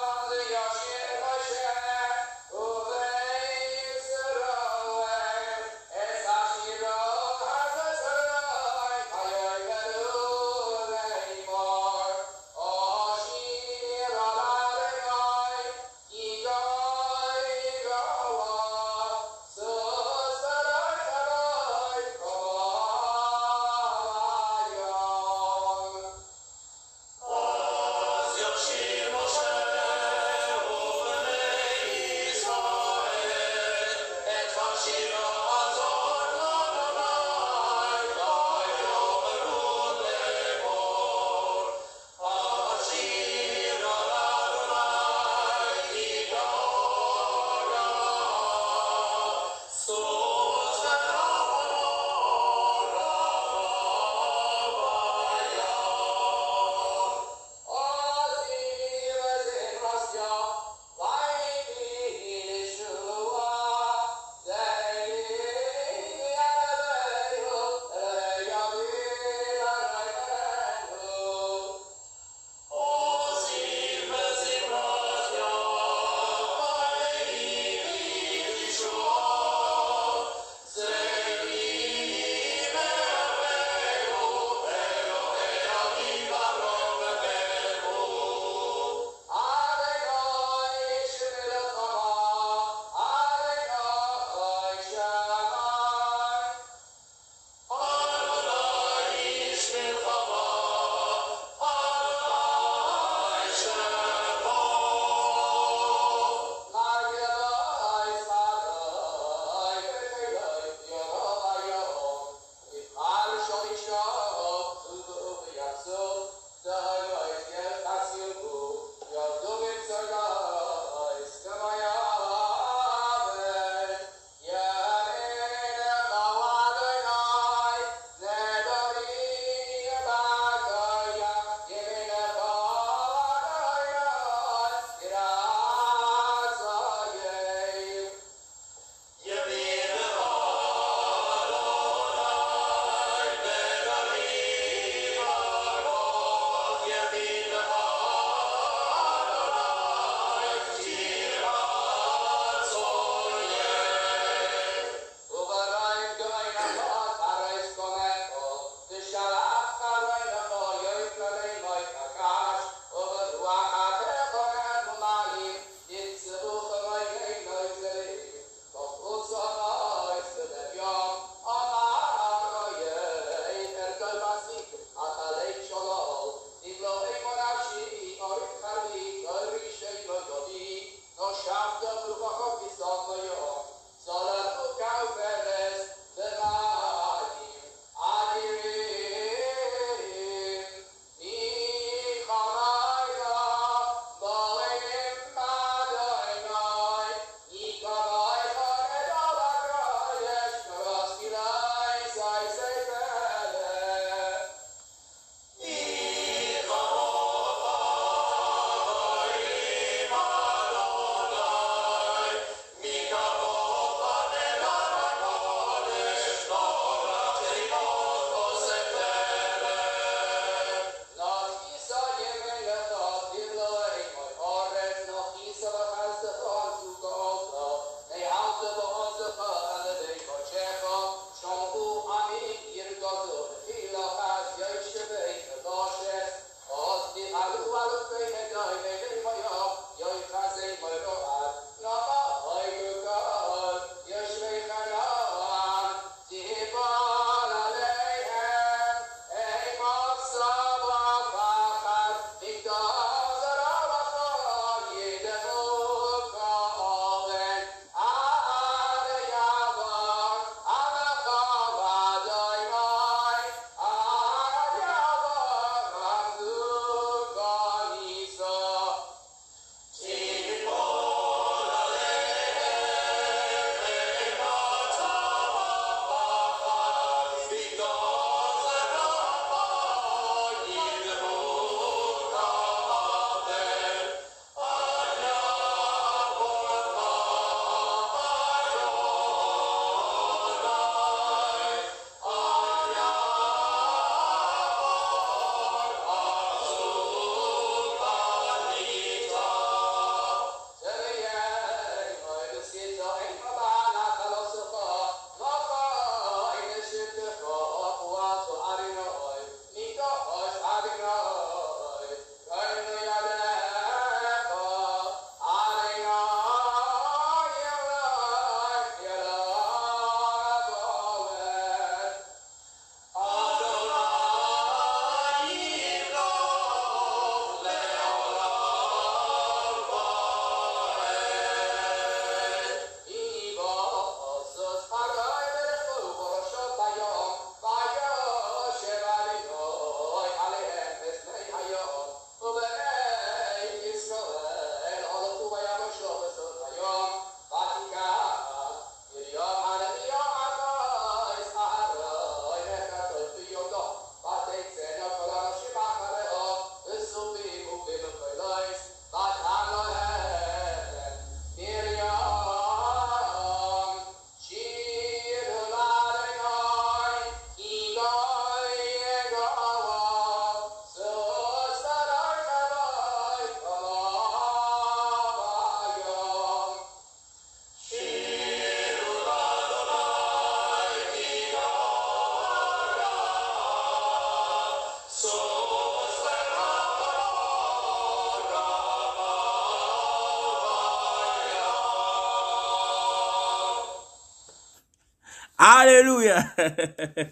Alléluia. 396.06 396.46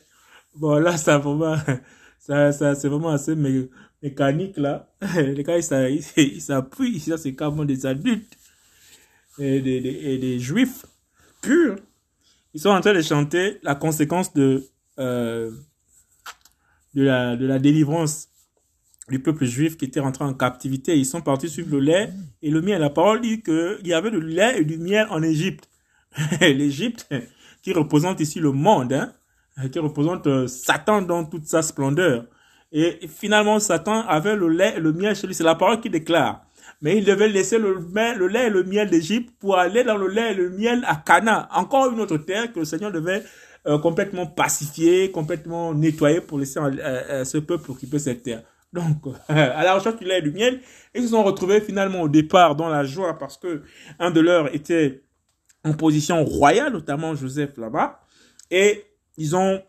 Bon, 0.57 0.79
là, 0.79 0.97
ça 0.97 1.19
vraiment, 1.19 1.57
ça, 2.21 2.53
ça 2.53 2.77
c'est 2.77 2.87
vraiment 2.87 3.09
assez 3.09 3.35
mécanique 4.01 4.57
là. 4.57 4.89
Les 5.17 5.43
gars, 5.43 5.59
ils 5.59 6.41
s'appuient, 6.41 7.01
ça 7.01 7.19
c'est 7.19 7.35
carrément 7.35 7.65
des 7.65 7.87
adultes 7.87 8.39
et 9.41 9.61
des, 9.61 9.79
et 9.79 10.19
des 10.19 10.39
juifs 10.39 10.87
purs. 11.43 11.75
Ils 12.53 12.61
sont 12.61 12.69
en 12.69 12.81
train 12.81 12.95
de 12.95 13.03
chanter 13.03 13.59
la 13.65 13.75
conséquence 13.75 14.33
de, 14.33 14.65
euh, 15.01 15.51
de, 16.95 17.03
la, 17.03 17.35
de 17.35 17.47
la 17.47 17.59
délivrance 17.59 18.29
du 19.09 19.19
peuple 19.19 19.45
juif 19.45 19.77
qui 19.77 19.87
était 19.87 19.99
rentré 19.99 20.25
en 20.25 20.35
captivité. 20.35 20.97
Ils 20.97 21.05
sont 21.05 21.21
partis 21.21 21.49
suivre 21.49 21.73
le 21.73 21.81
lait 21.81 22.13
et 22.43 22.51
le 22.51 22.63
miel. 22.63 22.81
La 22.81 22.91
parole 22.91 23.23
dit 23.23 23.43
qu'il 23.43 23.87
y 23.87 23.93
avait 23.93 24.13
du 24.13 24.21
lait 24.21 24.61
et 24.61 24.65
du 24.65 24.79
miel 24.79 25.09
en 25.11 25.21
Égypte. 25.21 25.69
L'Égypte, 26.41 27.09
qui 27.64 27.72
représente 27.72 28.20
ici 28.20 28.38
le 28.40 28.53
monde, 28.53 28.92
hein, 28.92 29.68
qui 29.70 29.79
représente 29.79 30.27
euh, 30.27 30.46
Satan 30.46 31.00
dans 31.00 31.24
toute 31.24 31.46
sa 31.46 31.62
splendeur. 31.62 32.27
Et 32.70 33.09
finalement, 33.09 33.59
Satan 33.59 34.07
avait 34.07 34.37
le 34.37 34.48
lait 34.48 34.74
et 34.77 34.81
le 34.81 34.92
miel 34.92 35.16
chez 35.16 35.27
lui. 35.27 35.35
C'est 35.35 35.44
la 35.44 35.55
parole 35.55 35.81
qui 35.81 35.88
déclare. 35.88 36.44
Mais 36.83 36.98
il 36.98 37.05
devait 37.05 37.29
laisser 37.29 37.57
le, 37.57 37.79
lait 38.29 38.48
et 38.48 38.50
le 38.50 38.64
miel 38.64 38.90
d'Égypte 38.90 39.33
pour 39.40 39.57
aller 39.57 39.83
dans 39.83 39.96
le 39.96 40.09
lait 40.09 40.33
et 40.33 40.35
le 40.35 40.50
miel 40.50 40.85
à 40.87 40.96
Cana. 40.96 41.48
Encore 41.53 41.90
une 41.90 42.00
autre 42.00 42.18
terre 42.18 42.53
que 42.53 42.59
le 42.59 42.64
Seigneur 42.64 42.92
devait 42.92 43.22
euh, 43.66 43.79
complètement 43.79 44.27
pacifier, 44.27 45.11
complètement 45.11 45.72
nettoyer 45.72 46.20
pour 46.20 46.38
laisser 46.38 46.59
euh, 46.61 47.24
ce 47.24 47.38
peuple 47.38 47.70
occuper 47.70 47.98
cette 47.98 48.24
terre. 48.24 48.42
Donc, 48.72 48.96
à 49.29 49.64
la 49.64 49.74
recherche 49.74 49.96
du 49.96 50.05
lait 50.05 50.18
et 50.18 50.22
du 50.22 50.33
miel, 50.33 50.61
ils 50.94 51.03
se 51.03 51.09
sont 51.09 51.22
retrouvés 51.22 51.61
finalement 51.61 52.03
au 52.03 52.09
départ 52.09 52.57
dans 52.57 52.68
la 52.68 52.85
joie 52.85 53.16
parce 53.16 53.38
que 53.38 53.62
un 54.00 54.11
de 54.11 54.20
leurs 54.20 54.53
était 54.55 55.04
en 55.64 55.72
position 55.72 56.24
royale, 56.24 56.72
notamment 56.72 57.14
Joseph 57.14 57.57
là-bas. 57.57 58.00
Et 58.50 58.85
ils 59.16 59.35
ont 59.35 59.62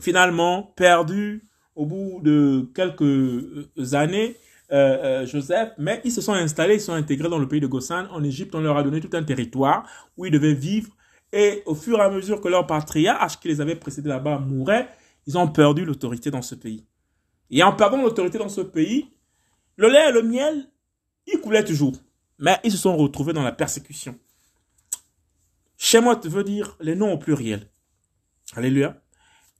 finalement 0.00 0.62
perdu 0.76 1.48
au 1.76 1.86
bout 1.86 2.20
de 2.22 2.68
quelques 2.74 3.02
euh, 3.02 3.68
années 3.92 4.36
euh, 4.72 5.22
euh, 5.22 5.26
Joseph, 5.26 5.72
mais 5.78 6.00
ils 6.04 6.12
se 6.12 6.20
sont 6.20 6.32
installés, 6.32 6.74
ils 6.74 6.80
sont 6.80 6.92
intégrés 6.92 7.28
dans 7.28 7.38
le 7.38 7.48
pays 7.48 7.60
de 7.60 7.66
Gossan. 7.66 8.06
En 8.12 8.22
Égypte, 8.22 8.54
on 8.54 8.60
leur 8.60 8.76
a 8.76 8.82
donné 8.82 9.00
tout 9.00 9.14
un 9.16 9.22
territoire 9.22 9.86
où 10.16 10.26
ils 10.26 10.32
devaient 10.32 10.54
vivre. 10.54 10.90
Et 11.32 11.62
au 11.66 11.74
fur 11.74 11.98
et 11.98 12.02
à 12.02 12.10
mesure 12.10 12.40
que 12.40 12.48
leur 12.48 12.66
patriarche 12.66 13.38
qui 13.38 13.48
les 13.48 13.60
avait 13.60 13.76
précédés 13.76 14.08
là-bas 14.08 14.38
mourait, 14.38 14.88
ils 15.26 15.38
ont 15.38 15.48
perdu 15.48 15.84
l'autorité 15.84 16.30
dans 16.30 16.42
ce 16.42 16.54
pays. 16.54 16.86
Et 17.50 17.62
en 17.62 17.72
perdant 17.72 18.00
l'autorité 18.02 18.38
dans 18.38 18.48
ce 18.48 18.60
pays, 18.60 19.10
le 19.76 19.88
lait 19.88 20.08
et 20.08 20.12
le 20.12 20.22
miel, 20.22 20.68
ils 21.26 21.40
coulaient 21.40 21.64
toujours. 21.64 21.94
Mais 22.38 22.58
ils 22.64 22.72
se 22.72 22.78
sont 22.78 22.96
retrouvés 22.96 23.32
dans 23.32 23.42
la 23.42 23.52
persécution. 23.52 24.16
Shemot 25.82 26.20
veut 26.28 26.44
dire 26.44 26.76
les 26.80 26.94
noms 26.94 27.14
au 27.14 27.16
pluriel. 27.16 27.66
Alléluia. 28.54 29.02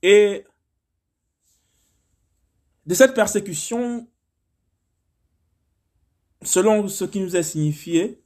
Et 0.03 0.45
de 2.85 2.93
cette 2.93 3.15
persécution, 3.15 4.07
selon 6.43 6.87
ce 6.87 7.05
qui 7.05 7.19
nous 7.21 7.35
est 7.35 7.41
signifié, 7.41 8.23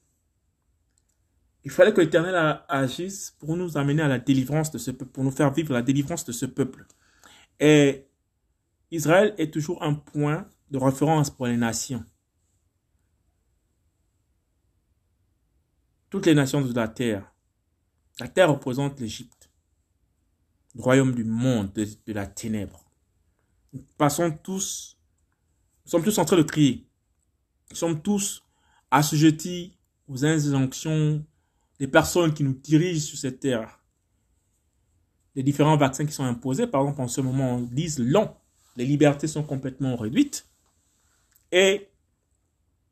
il 1.63 1.71
fallait 1.71 1.93
que 1.93 2.01
l'Éternel 2.01 2.36
agisse 2.67 3.31
pour 3.39 3.55
nous 3.55 3.77
amener 3.77 4.01
à 4.01 4.10
la 4.10 4.19
délivrance 4.19 4.71
de 4.71 4.77
ce 4.77 4.91
peuple, 4.91 5.12
pour 5.12 5.23
nous 5.23 5.31
faire 5.31 5.53
vivre 5.53 5.71
la 5.71 5.81
délivrance 5.81 6.25
de 6.25 6.34
ce 6.34 6.45
peuple. 6.45 6.86
Et 7.62 8.10
Israël 8.91 9.34
est 9.38 9.53
toujours 9.53 9.81
un 9.81 9.93
point 9.93 10.49
de 10.69 10.77
référence 10.77 11.29
pour 11.29 11.47
les 11.47 11.55
nations. 11.55 12.03
Toutes 16.10 16.25
les 16.25 16.36
nations 16.36 16.60
de 16.60 16.73
la 16.73 16.89
terre. 16.89 17.31
La 18.19 18.28
terre 18.28 18.49
représente 18.49 18.99
l'Égypte, 18.99 19.49
le 20.73 20.82
royaume 20.82 21.13
du 21.13 21.23
monde, 21.23 21.73
de, 21.73 22.13
la 22.13 22.25
ténèbre. 22.25 22.86
Nous 23.73 23.86
passons 23.97 24.32
tous, 24.32 24.97
nous 25.86 25.91
sommes 25.91 26.04
tous 26.04 26.17
en 26.17 26.25
train 26.25 26.38
de 26.38 26.43
crier. 26.43 26.88
Nous 27.69 27.75
sommes 27.75 28.01
tous 28.01 28.43
assujettis 28.89 29.78
aux 30.08 30.23
injonctions 30.23 31.25
des 31.80 31.88
personnes 31.88 32.34
qui 32.34 32.43
nous 32.43 32.54
dirigent 32.54 33.06
sur 33.06 33.17
cette 33.17 33.41
terre. 33.41 33.82
Les 35.36 35.43
différents 35.43 35.75
vaccins 35.75 36.06
qui 36.06 36.13
sont 36.13 36.23
imposés, 36.23 36.67
par 36.67 36.82
exemple, 36.82 37.01
en 37.01 37.08
ce 37.10 37.19
moment, 37.19 37.60
disent 37.60 37.99
non 37.99 38.34
les 38.78 38.86
libertés 38.86 39.28
sont 39.28 39.43
complètement 39.43 39.95
réduites 39.95 40.47
et 41.51 41.89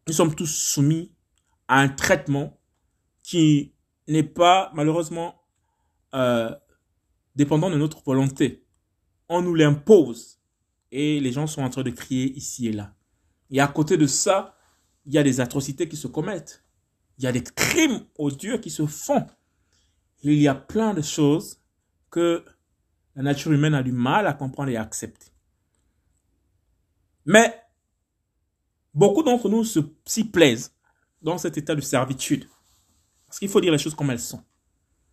nous 0.07 0.13
sommes 0.13 0.35
tous 0.35 0.47
soumis 0.47 1.11
à 1.67 1.79
un 1.79 1.89
traitement 1.89 2.57
qui 3.21 3.73
n'est 4.07 4.23
pas 4.23 4.71
malheureusement 4.73 5.41
euh, 6.13 6.53
dépendant 7.35 7.69
de 7.69 7.77
notre 7.77 8.03
volonté. 8.03 8.65
On 9.29 9.41
nous 9.41 9.55
l'impose 9.55 10.39
et 10.91 11.19
les 11.19 11.31
gens 11.31 11.47
sont 11.47 11.61
en 11.61 11.69
train 11.69 11.83
de 11.83 11.89
crier 11.89 12.31
ici 12.33 12.67
et 12.67 12.71
là. 12.71 12.93
Et 13.49 13.59
à 13.59 13.67
côté 13.67 13.97
de 13.97 14.07
ça, 14.07 14.55
il 15.05 15.13
y 15.13 15.17
a 15.17 15.23
des 15.23 15.39
atrocités 15.39 15.87
qui 15.87 15.97
se 15.97 16.07
commettent. 16.07 16.63
Il 17.17 17.23
y 17.23 17.27
a 17.27 17.31
des 17.31 17.43
crimes 17.43 18.05
odieux 18.17 18.57
qui 18.57 18.69
se 18.69 18.85
font. 18.85 19.25
Il 20.23 20.33
y 20.33 20.47
a 20.47 20.55
plein 20.55 20.93
de 20.93 21.01
choses 21.01 21.59
que 22.09 22.45
la 23.15 23.23
nature 23.23 23.51
humaine 23.51 23.73
a 23.73 23.83
du 23.83 23.91
mal 23.91 24.27
à 24.27 24.33
comprendre 24.33 24.69
et 24.69 24.77
à 24.77 24.81
accepter. 24.81 25.27
Mais 27.25 27.61
beaucoup 28.93 29.23
d'entre 29.23 29.49
nous 29.49 29.63
s'y 29.63 30.23
plaisent 30.25 30.75
dans 31.21 31.37
cet 31.37 31.57
état 31.57 31.75
de 31.75 31.81
servitude. 31.81 32.47
Parce 33.33 33.39
qu'il 33.39 33.49
faut 33.49 33.61
dire 33.61 33.71
les 33.71 33.79
choses 33.79 33.95
comme 33.95 34.11
elles 34.11 34.19
sont. 34.19 34.43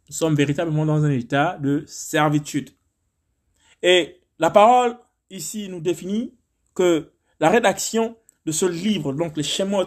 Nous 0.06 0.14
sommes 0.14 0.34
véritablement 0.34 0.84
dans 0.84 1.02
un 1.02 1.10
état 1.10 1.56
de 1.56 1.84
servitude. 1.86 2.68
Et 3.82 4.20
la 4.38 4.50
parole 4.50 4.98
ici 5.30 5.70
nous 5.70 5.80
définit 5.80 6.34
que 6.74 7.12
la 7.40 7.48
rédaction 7.48 8.18
de 8.44 8.52
ce 8.52 8.66
livre, 8.66 9.14
donc 9.14 9.38
les 9.38 9.42
Shemot, 9.42 9.86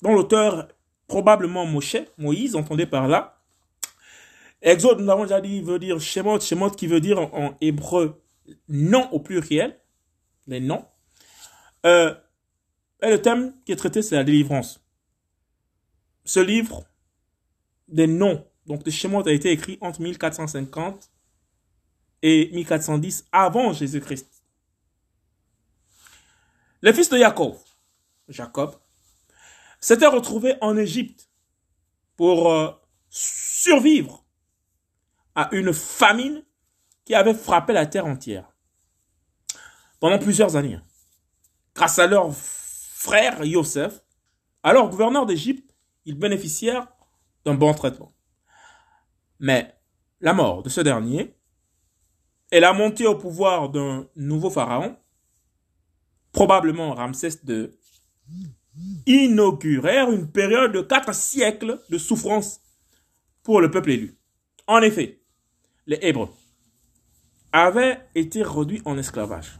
dont 0.00 0.14
l'auteur 0.14 0.66
probablement 1.06 1.66
Moshe, 1.66 1.98
Moïse, 2.16 2.56
entendez 2.56 2.86
par 2.86 3.06
là, 3.06 3.38
Exode, 4.62 5.00
nous 5.00 5.06
l'avons 5.06 5.24
déjà 5.24 5.42
dit, 5.42 5.60
veut 5.60 5.78
dire 5.78 6.00
Shemot, 6.00 6.40
Shemot 6.40 6.70
qui 6.70 6.86
veut 6.86 7.00
dire 7.02 7.18
en 7.18 7.54
hébreu 7.60 8.22
non 8.70 9.10
au 9.12 9.20
pluriel, 9.20 9.78
les 10.46 10.60
noms. 10.60 10.86
Euh, 11.84 12.14
et 13.02 13.10
le 13.10 13.20
thème 13.20 13.52
qui 13.66 13.72
est 13.72 13.76
traité, 13.76 14.00
c'est 14.00 14.16
la 14.16 14.24
délivrance. 14.24 14.82
Ce 16.24 16.40
livre 16.40 16.86
des 17.92 18.06
noms, 18.06 18.46
donc 18.66 18.82
de 18.82 18.90
Shemot, 18.90 19.26
a 19.26 19.32
été 19.32 19.50
écrit 19.50 19.78
entre 19.80 20.00
1450 20.00 21.10
et 22.22 22.50
1410 22.52 23.26
avant 23.32 23.72
Jésus-Christ. 23.72 24.42
Les 26.82 26.92
fils 26.92 27.08
de 27.08 27.18
Jacob, 27.18 27.56
Jacob, 28.28 28.74
s'étaient 29.80 30.06
retrouvés 30.06 30.56
en 30.60 30.76
Égypte 30.76 31.28
pour 32.16 32.50
euh, 32.50 32.70
survivre 33.08 34.24
à 35.34 35.48
une 35.52 35.72
famine 35.72 36.42
qui 37.04 37.14
avait 37.14 37.34
frappé 37.34 37.72
la 37.72 37.86
terre 37.86 38.06
entière 38.06 38.52
pendant 40.00 40.18
plusieurs 40.18 40.56
années 40.56 40.80
grâce 41.74 41.98
à 41.98 42.06
leur 42.06 42.34
frère 42.34 43.44
Yosef, 43.44 44.02
alors 44.62 44.88
gouverneur 44.88 45.26
d'Égypte, 45.26 45.74
ils 46.04 46.18
bénéficièrent 46.18 46.88
d'un 47.44 47.54
bon 47.54 47.74
traitement. 47.74 48.14
Mais 49.38 49.74
la 50.20 50.32
mort 50.32 50.62
de 50.62 50.68
ce 50.68 50.80
dernier 50.80 51.34
et 52.50 52.60
la 52.60 52.72
montée 52.72 53.06
au 53.06 53.16
pouvoir 53.16 53.70
d'un 53.70 54.06
nouveau 54.14 54.50
pharaon, 54.50 54.96
probablement 56.32 56.94
Ramsès 56.94 57.40
II, 57.46 57.70
inaugurèrent 59.06 60.10
une 60.10 60.30
période 60.30 60.72
de 60.72 60.80
quatre 60.80 61.14
siècles 61.14 61.80
de 61.90 61.98
souffrance 61.98 62.60
pour 63.42 63.60
le 63.60 63.70
peuple 63.70 63.90
élu. 63.90 64.18
En 64.66 64.80
effet, 64.80 65.20
les 65.86 65.98
Hébreux 66.02 66.30
avaient 67.52 68.00
été 68.14 68.42
réduits 68.42 68.82
en 68.84 68.96
esclavage. 68.96 69.58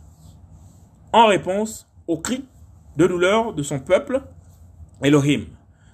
En 1.13 1.27
réponse 1.27 1.87
au 2.07 2.19
cri 2.19 2.45
de 2.97 3.07
douleur 3.07 3.53
de 3.53 3.63
son 3.63 3.81
peuple, 3.81 4.23
Elohim 5.03 5.47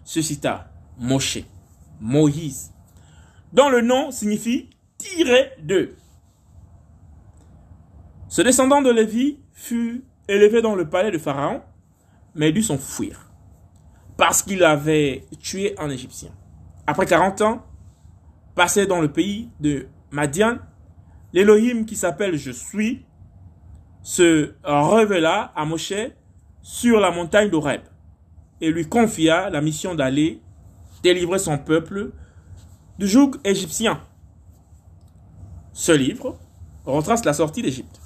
suscita 0.04 0.70
Moshe, 0.98 1.38
Moïse, 2.00 2.72
dont 3.52 3.68
le 3.68 3.80
nom 3.80 4.10
signifie 4.10 4.70
tiré 4.98 5.52
d'eux. 5.62 5.94
Ce 8.28 8.42
descendant 8.42 8.82
de 8.82 8.90
Lévi 8.90 9.38
fut 9.52 10.04
élevé 10.28 10.60
dans 10.60 10.74
le 10.74 10.88
palais 10.88 11.10
de 11.10 11.18
Pharaon, 11.18 11.62
mais 12.34 12.52
dut 12.52 12.62
s'enfuir, 12.62 13.30
parce 14.16 14.42
qu'il 14.42 14.62
avait 14.64 15.24
tué 15.40 15.74
un 15.78 15.88
Égyptien. 15.88 16.30
Après 16.86 17.06
40 17.06 17.40
ans, 17.42 17.66
passé 18.54 18.86
dans 18.86 19.00
le 19.00 19.10
pays 19.10 19.50
de 19.60 19.86
Madian, 20.10 20.58
l'Elohim 21.32 21.84
qui 21.84 21.96
s'appelle 21.96 22.36
Je 22.36 22.50
suis 22.50 23.04
se 24.02 24.54
révéla 24.64 25.52
à 25.54 25.64
Moshe 25.64 25.92
sur 26.62 27.00
la 27.00 27.10
montagne 27.10 27.50
d'Oreb 27.50 27.82
et 28.60 28.70
lui 28.70 28.88
confia 28.88 29.50
la 29.50 29.60
mission 29.60 29.94
d'aller 29.94 30.40
délivrer 31.02 31.38
son 31.38 31.58
peuple 31.58 32.12
du 32.98 33.06
joug 33.06 33.32
égyptien. 33.44 34.00
Ce 35.72 35.92
livre 35.92 36.38
retrace 36.84 37.24
la 37.24 37.32
sortie 37.32 37.62
d'Égypte. 37.62 38.00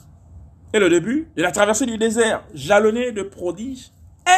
est 0.72 0.78
le 0.78 0.88
début 0.88 1.28
de 1.36 1.42
la 1.42 1.52
traversée 1.52 1.86
du 1.86 1.98
désert, 1.98 2.42
jalonné 2.54 3.12
de 3.12 3.22
prodiges 3.22 3.90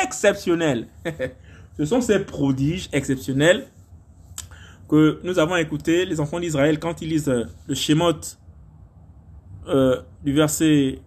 exceptionnels. 0.02 0.88
Ce 1.76 1.84
sont 1.84 2.00
ces 2.00 2.20
prodiges 2.20 2.88
exceptionnels 2.92 3.66
que 4.88 5.20
nous 5.24 5.38
avons 5.38 5.56
écoutés, 5.56 6.04
les 6.04 6.20
enfants 6.20 6.40
d'Israël, 6.40 6.78
quand 6.78 7.02
ils 7.02 7.08
lisent 7.08 7.28
euh, 7.28 7.44
le 7.66 7.74
Shemot 7.74 8.12
euh, 9.66 10.00
du 10.22 10.32
verset 10.32 11.00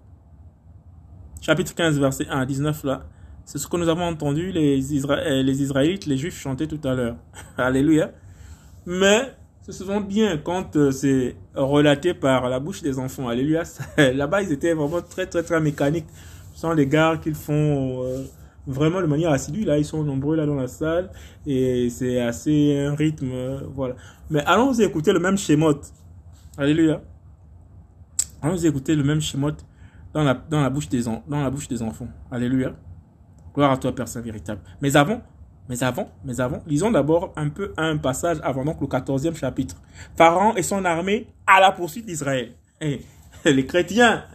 chapitre 1.41 1.75
15, 1.75 1.99
verset 1.99 2.27
1 2.27 2.39
à 2.39 2.45
19 2.45 2.83
là. 2.83 3.05
C'est 3.47 3.57
ce 3.57 3.67
que 3.67 3.77
nous 3.77 3.89
avons 3.89 4.03
entendu 4.03 4.51
les, 4.51 4.77
euh, 5.09 5.41
les 5.41 5.61
Israélites, 5.63 6.05
les 6.05 6.17
Juifs 6.17 6.37
chanter 6.37 6.67
tout 6.67 6.81
à 6.83 6.93
l'heure. 6.93 7.15
Alléluia. 7.57 8.11
Mais 8.85 9.33
c'est 9.63 9.71
souvent 9.71 10.01
bien 10.01 10.37
quand 10.37 10.77
c'est 10.91 11.35
relaté 11.55 12.13
par 12.13 12.49
la 12.49 12.59
bouche 12.59 12.83
des 12.83 12.99
enfants. 12.99 13.27
Alléluia. 13.27 13.63
Là-bas, 13.97 14.43
ils 14.43 14.51
étaient 14.51 14.73
vraiment 14.73 15.01
très, 15.01 15.25
très, 15.25 15.41
très 15.41 15.59
mécaniques. 15.59 16.07
Sont 16.53 16.75
des 16.75 16.87
gars 16.87 17.19
qu'ils 17.23 17.35
font 17.35 18.03
vraiment 18.67 19.01
de 19.01 19.05
manière 19.07 19.31
assidue. 19.31 19.63
Là, 19.63 19.77
ils 19.77 19.85
sont 19.85 20.03
nombreux 20.03 20.35
là 20.35 20.45
dans 20.45 20.55
la 20.55 20.67
salle 20.67 21.09
et 21.45 21.89
c'est 21.89 22.19
assez 22.19 22.77
un 22.77 22.93
rythme, 22.93 23.31
euh, 23.31 23.61
voilà. 23.73 23.95
Mais 24.29 24.43
allons 24.45 24.73
écouter 24.73 25.13
le 25.13 25.19
même 25.19 25.37
schéma. 25.37 25.71
Alléluia. 26.57 27.01
Allons 28.41 28.57
écouter 28.57 28.95
le 28.95 29.03
même 29.03 29.21
schéma 29.21 29.51
dans 30.13 30.23
la, 30.23 30.33
dans 30.33 30.61
la 30.61 30.69
dans 30.69 31.41
la 31.41 31.49
bouche 31.49 31.67
des 31.67 31.81
enfants. 31.81 32.07
Alléluia. 32.29 32.75
Gloire 33.57 33.71
à 33.71 33.77
toi, 33.77 33.91
Père 33.91 34.07
Saint 34.07 34.21
véritable. 34.21 34.61
Mais 34.81 34.95
avant, 34.95 35.19
mais 35.67 35.83
avant, 35.83 36.11
mais 36.23 36.39
avant, 36.39 36.61
lisons 36.67 36.91
d'abord 36.91 37.33
un 37.35 37.49
peu 37.49 37.73
un 37.75 37.97
passage 37.97 38.37
avant 38.43 38.63
donc 38.63 38.79
le 38.79 38.85
14e 38.85 39.35
chapitre. 39.35 39.77
Pharaon 40.15 40.55
et 40.55 40.61
son 40.61 40.85
armée 40.85 41.25
à 41.47 41.59
la 41.59 41.71
poursuite 41.71 42.05
d'Israël. 42.05 42.53
Et 42.79 43.01
les 43.45 43.65
chrétiens, 43.65 44.25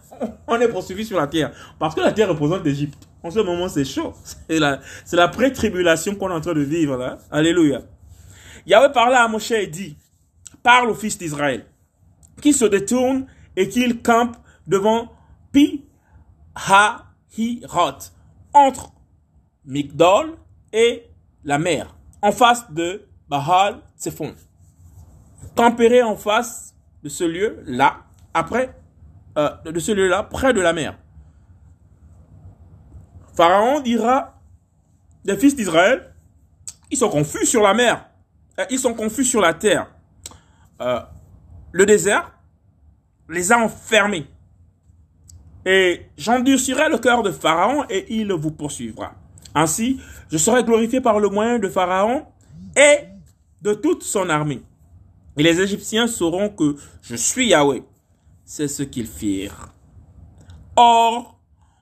on 0.45 0.59
est 0.59 0.67
poursuivis 0.67 1.05
sur 1.05 1.17
la 1.17 1.27
terre 1.27 1.53
parce 1.79 1.95
que 1.95 2.01
la 2.01 2.11
terre 2.11 2.27
représente 2.27 2.65
l'Égypte. 2.65 3.07
En 3.23 3.31
ce 3.31 3.39
moment, 3.39 3.69
c'est 3.69 3.85
chaud. 3.85 4.11
C'est 4.49 4.59
la, 4.59 5.27
pré-tribulation 5.29 6.15
qu'on 6.15 6.29
est 6.29 6.33
en 6.33 6.41
train 6.41 6.53
de 6.53 6.59
vivre 6.59 6.97
là. 6.97 7.17
Alléluia. 7.31 7.81
Yahweh 8.65 8.91
parla 8.91 9.23
à 9.23 9.29
Moshe 9.29 9.51
et 9.51 9.67
dit, 9.67 9.95
parle 10.63 10.89
au 10.89 10.95
fils 10.95 11.17
d'Israël, 11.17 11.65
qui 12.41 12.51
se 12.51 12.65
détourne 12.65 13.25
et 13.55 13.69
qu'il 13.69 14.01
campe 14.01 14.35
devant 14.67 15.13
Pi 15.53 15.85
Ha-Hi-Rot, 16.55 18.11
entre 18.53 18.91
Migdol 19.65 20.35
et 20.71 21.09
la 21.43 21.59
mer, 21.59 21.95
en 22.21 22.31
face 22.31 22.71
de 22.71 23.05
Bahal 23.29 23.79
Tsephon. 23.97 24.33
Camperai 25.55 26.01
en 26.03 26.15
face 26.15 26.75
de 27.03 27.09
ce 27.09 27.23
lieu 27.23 27.63
là, 27.65 27.97
après, 28.33 28.75
euh, 29.37 29.49
de 29.65 29.79
ce 29.79 29.91
lieu 29.91 30.07
là, 30.07 30.23
près 30.23 30.53
de 30.53 30.61
la 30.61 30.73
mer. 30.73 30.97
Pharaon 33.35 33.79
dira 33.79 34.39
des 35.25 35.37
fils 35.37 35.55
d'Israël, 35.55 36.13
ils 36.91 36.97
sont 36.97 37.09
confus 37.09 37.45
sur 37.45 37.63
la 37.63 37.73
mer, 37.73 38.05
euh, 38.59 38.65
ils 38.69 38.79
sont 38.79 38.93
confus 38.93 39.23
sur 39.23 39.41
la 39.41 39.53
terre. 39.53 39.87
Euh, 40.81 40.99
le 41.71 41.85
désert 41.85 42.31
les 43.29 43.51
a 43.51 43.57
enfermés. 43.57 44.27
Et 45.65 46.07
j'endurcirai 46.17 46.89
le 46.89 46.97
cœur 46.97 47.23
de 47.23 47.31
Pharaon 47.31 47.85
et 47.89 48.13
il 48.13 48.31
vous 48.33 48.51
poursuivra. 48.51 49.13
Ainsi, 49.55 49.99
je 50.31 50.37
serai 50.37 50.63
glorifié 50.63 51.01
par 51.01 51.19
le 51.19 51.29
moyen 51.29 51.59
de 51.59 51.69
Pharaon 51.69 52.25
et 52.75 52.99
de 53.61 53.73
toute 53.73 54.03
son 54.03 54.29
armée. 54.29 54.61
Et 55.37 55.43
les 55.43 55.61
Égyptiens 55.61 56.07
sauront 56.07 56.49
que 56.49 56.75
je 57.01 57.15
suis 57.15 57.49
Yahweh. 57.49 57.83
C'est 58.45 58.67
ce 58.67 58.83
qu'ils 58.83 59.07
firent. 59.07 59.69
Or, 60.75 61.39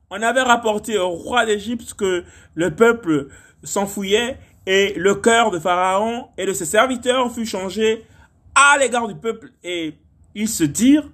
on 0.10 0.22
avait 0.22 0.42
rapporté 0.42 0.98
au 0.98 1.10
roi 1.10 1.46
d'Égypte 1.46 1.94
que 1.94 2.24
le 2.54 2.76
peuple 2.76 3.28
s'enfouillait 3.64 4.38
et 4.66 4.94
le 4.98 5.16
cœur 5.16 5.52
de 5.52 5.60
Pharaon 5.60 6.28
et 6.38 6.46
de 6.46 6.54
ses 6.54 6.66
serviteurs 6.66 7.32
fut 7.32 7.46
changé 7.46 8.06
à 8.54 8.78
l'égard 8.78 9.08
du 9.08 9.16
peuple 9.16 9.52
et 9.64 9.96
ils 10.36 10.50
se 10.50 10.64
dirent, 10.64 11.10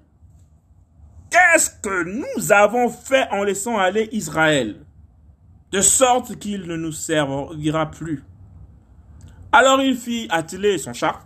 qu'est-ce 1.29 1.69
que 1.69 2.03
nous 2.03 2.51
avons 2.51 2.89
fait 2.89 3.27
en 3.31 3.43
laissant 3.43 3.77
aller 3.77 4.09
Israël, 4.11 4.77
de 5.71 5.81
sorte 5.81 6.37
qu'il 6.37 6.67
ne 6.67 6.75
nous 6.75 6.91
servira 6.91 7.91
plus. 7.91 8.23
Alors 9.51 9.81
il 9.81 9.95
fit 9.95 10.27
atteler 10.29 10.77
son 10.77 10.93
char 10.93 11.25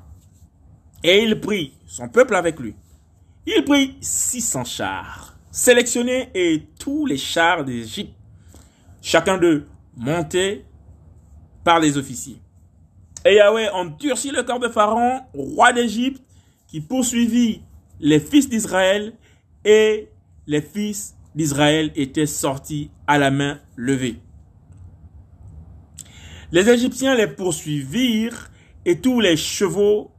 et 1.04 1.24
il 1.24 1.40
prit 1.40 1.74
son 1.86 2.10
peuple 2.10 2.36
avec 2.36 2.60
lui. 2.60 2.76
Il 3.46 3.64
prit 3.64 3.98
600 4.02 4.64
chars 4.66 5.32
sélectionner 5.52 6.30
et 6.34 6.64
tous 6.80 7.06
les 7.06 7.18
chars 7.18 7.64
d'Égypte, 7.66 8.16
chacun 9.02 9.38
d'eux 9.38 9.68
monté 9.96 10.66
par 11.64 11.80
les 11.80 11.98
officiers. 11.98 12.42
Et 13.26 13.36
Yahweh 13.36 13.70
endurcit 13.70 14.32
le 14.32 14.44
corps 14.44 14.60
de 14.60 14.70
Pharaon, 14.70 15.22
roi 15.34 15.74
d'Égypte, 15.74 16.24
qui 16.68 16.82
poursuivit 16.82 17.62
les 18.00 18.20
fils 18.20 18.50
d'Israël, 18.50 19.14
et 19.64 20.10
les 20.48 20.62
fils 20.62 21.16
d'Israël 21.36 21.92
étaient 21.96 22.26
sortis 22.26 22.90
à 23.06 23.20
la 23.20 23.30
main 23.30 23.60
levée. 23.76 24.20
Les 26.52 26.70
Égyptiens 26.70 27.16
les 27.16 27.28
poursuivirent, 27.28 28.50
et 28.84 29.00
tous 29.00 29.20
les 29.20 29.38
chevaux 29.38 30.12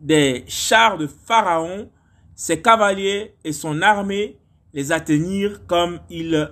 des 0.00 0.44
chars 0.48 0.98
de 0.98 1.06
Pharaon, 1.06 1.88
ses 2.34 2.60
cavaliers 2.60 3.34
et 3.44 3.52
son 3.52 3.82
armée 3.82 4.38
les 4.72 4.92
atteignirent 4.92 5.66
comme 5.66 6.00
ils 6.10 6.50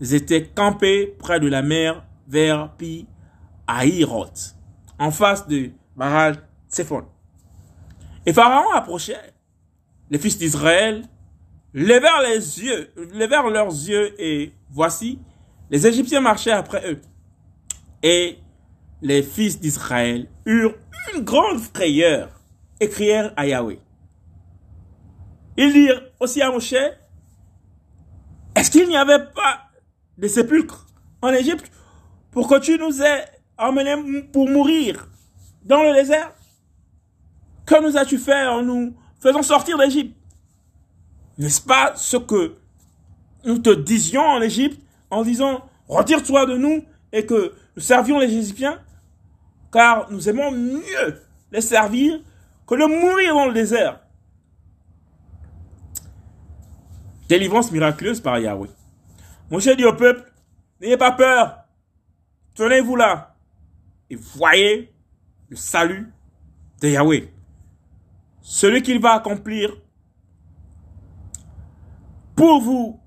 étaient 0.00 0.46
campés 0.46 1.14
près 1.18 1.40
de 1.40 1.48
la 1.48 1.62
mer 1.62 2.04
vers 2.26 2.74
Pi 2.76 3.06
Ahiroth, 3.66 4.56
en 4.98 5.10
face 5.10 5.46
de 5.46 5.70
Baal 5.96 6.36
Tsephon. 6.68 7.04
Et 8.26 8.32
Pharaon 8.32 8.72
approchait. 8.72 9.34
Les 10.10 10.18
fils 10.18 10.38
d'Israël 10.38 11.04
levèrent 11.72 12.22
les 12.22 12.62
yeux, 12.62 12.90
levèrent 13.12 13.48
leurs 13.48 13.70
yeux 13.70 14.14
et 14.20 14.52
voici, 14.70 15.18
les 15.70 15.86
Égyptiens 15.86 16.20
marchaient 16.20 16.50
après 16.50 16.90
eux. 16.90 17.00
Et 18.02 18.38
les 19.04 19.22
fils 19.22 19.60
d'Israël 19.60 20.26
eurent 20.46 20.74
une 21.14 21.22
grande 21.22 21.60
frayeur 21.60 22.40
et 22.80 22.88
crièrent 22.88 23.34
à 23.36 23.46
Yahweh. 23.46 23.78
Ils 25.58 25.72
dirent 25.74 26.02
aussi 26.18 26.40
à 26.40 26.50
Moshe, 26.50 26.72
est-ce 28.56 28.70
qu'il 28.70 28.88
n'y 28.88 28.96
avait 28.96 29.26
pas 29.26 29.68
de 30.16 30.26
sépulcre 30.26 30.86
en 31.20 31.28
Égypte 31.28 31.70
pour 32.30 32.48
que 32.48 32.58
tu 32.58 32.78
nous 32.78 33.02
aies 33.02 33.26
emmenés 33.58 34.22
pour 34.32 34.48
mourir 34.48 35.06
dans 35.62 35.82
le 35.82 35.92
désert? 35.92 36.32
Que 37.66 37.82
nous 37.82 37.98
as-tu 37.98 38.16
fait 38.16 38.46
en 38.46 38.62
nous 38.62 38.96
faisant 39.20 39.42
sortir 39.42 39.76
d'Égypte? 39.76 40.16
N'est-ce 41.36 41.60
pas 41.60 41.92
ce 41.94 42.16
que 42.16 42.56
nous 43.44 43.58
te 43.58 43.70
disions 43.70 44.22
en 44.22 44.40
Égypte 44.40 44.80
en 45.10 45.22
disant 45.22 45.60
retire-toi 45.88 46.46
de 46.46 46.56
nous 46.56 46.86
et 47.12 47.26
que 47.26 47.52
nous 47.76 47.82
servions 47.82 48.18
les 48.18 48.34
Égyptiens? 48.34 48.80
Car 49.74 50.08
nous 50.08 50.28
aimons 50.28 50.52
mieux 50.52 51.20
les 51.50 51.60
servir 51.60 52.20
que 52.64 52.76
de 52.76 52.86
mourir 52.86 53.34
dans 53.34 53.46
le 53.46 53.52
désert. 53.52 53.98
Délivrance 57.28 57.72
miraculeuse 57.72 58.20
par 58.20 58.38
Yahweh. 58.38 58.70
Moshe 59.50 59.76
dit 59.76 59.84
au 59.84 59.94
peuple, 59.94 60.32
n'ayez 60.80 60.96
pas 60.96 61.10
peur, 61.10 61.64
tenez-vous 62.54 62.94
là 62.94 63.34
et 64.08 64.14
voyez 64.14 64.94
le 65.48 65.56
salut 65.56 66.12
de 66.80 66.90
Yahweh. 66.90 67.32
Celui 68.42 68.80
qu'il 68.80 69.00
va 69.00 69.14
accomplir 69.14 69.76
pour 72.36 72.60
vous 72.60 73.00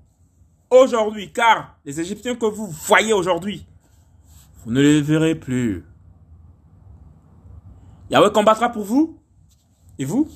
aujourd'hui, 0.68 1.32
car 1.32 1.78
les 1.86 1.98
Égyptiens 1.98 2.34
que 2.34 2.44
vous 2.44 2.66
voyez 2.66 3.14
aujourd'hui, 3.14 3.66
vous 4.66 4.72
ne 4.72 4.82
les 4.82 5.00
verrez 5.00 5.34
plus. 5.34 5.87
Yahweh 8.10 8.32
combattra 8.32 8.70
pour 8.70 8.84
vous, 8.84 9.20
et 9.98 10.04
vous, 10.04 10.28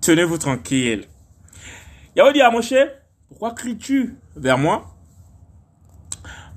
tenez-vous 0.00 0.38
tranquille. 0.38 1.06
Yahweh 2.16 2.32
dit 2.32 2.40
à 2.40 2.50
Moshe, 2.50 2.74
pourquoi 3.28 3.52
cries-tu 3.52 4.16
vers 4.36 4.58
moi? 4.58 4.94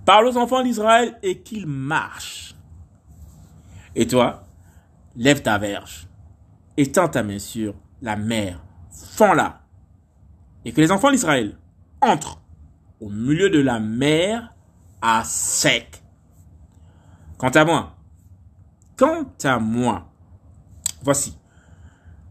Parle 0.05 0.27
aux 0.27 0.37
enfants 0.37 0.63
d'Israël 0.63 1.17
et 1.21 1.41
qu'ils 1.41 1.67
marchent. 1.67 2.55
Et 3.95 4.07
toi, 4.07 4.47
lève 5.15 5.41
ta 5.41 5.57
verge, 5.57 6.07
étends 6.77 7.09
ta 7.09 7.23
main 7.23 7.39
sur 7.39 7.75
la 8.01 8.15
mer, 8.15 8.63
fends-la, 8.89 9.61
et 10.63 10.71
que 10.71 10.79
les 10.79 10.91
enfants 10.91 11.11
d'Israël 11.11 11.57
entrent 12.01 12.41
au 13.01 13.09
milieu 13.09 13.49
de 13.49 13.59
la 13.59 13.79
mer 13.79 14.53
à 15.01 15.23
sec. 15.23 16.01
Quant 17.37 17.49
à 17.49 17.65
moi, 17.65 17.97
à 19.01 19.59
moi, 19.59 20.07
voici, 21.01 21.37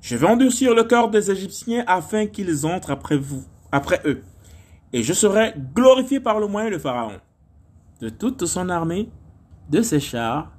je 0.01 0.17
vais 0.17 0.27
endurcir 0.27 0.75
le 0.75 0.85
cœur 0.85 1.11
des 1.11 1.31
Égyptiens 1.31 1.85
afin 1.87 2.27
qu'ils 2.27 2.65
entrent 2.67 2.91
après 2.91 3.17
vous, 3.17 3.45
après 3.73 4.01
eux. 4.05 4.23
et 4.93 5.03
je 5.03 5.13
serai 5.13 5.55
glorifié 5.75 6.21
par 6.21 6.41
le 6.41 6.47
moyen 6.47 6.71
de 6.71 6.79
Pharaon, 6.79 7.21
de 8.01 8.09
toute 8.09 8.47
son 8.47 8.69
armée, 8.69 9.09
de 9.69 9.83
ses 9.83 10.01
chars 10.01 10.53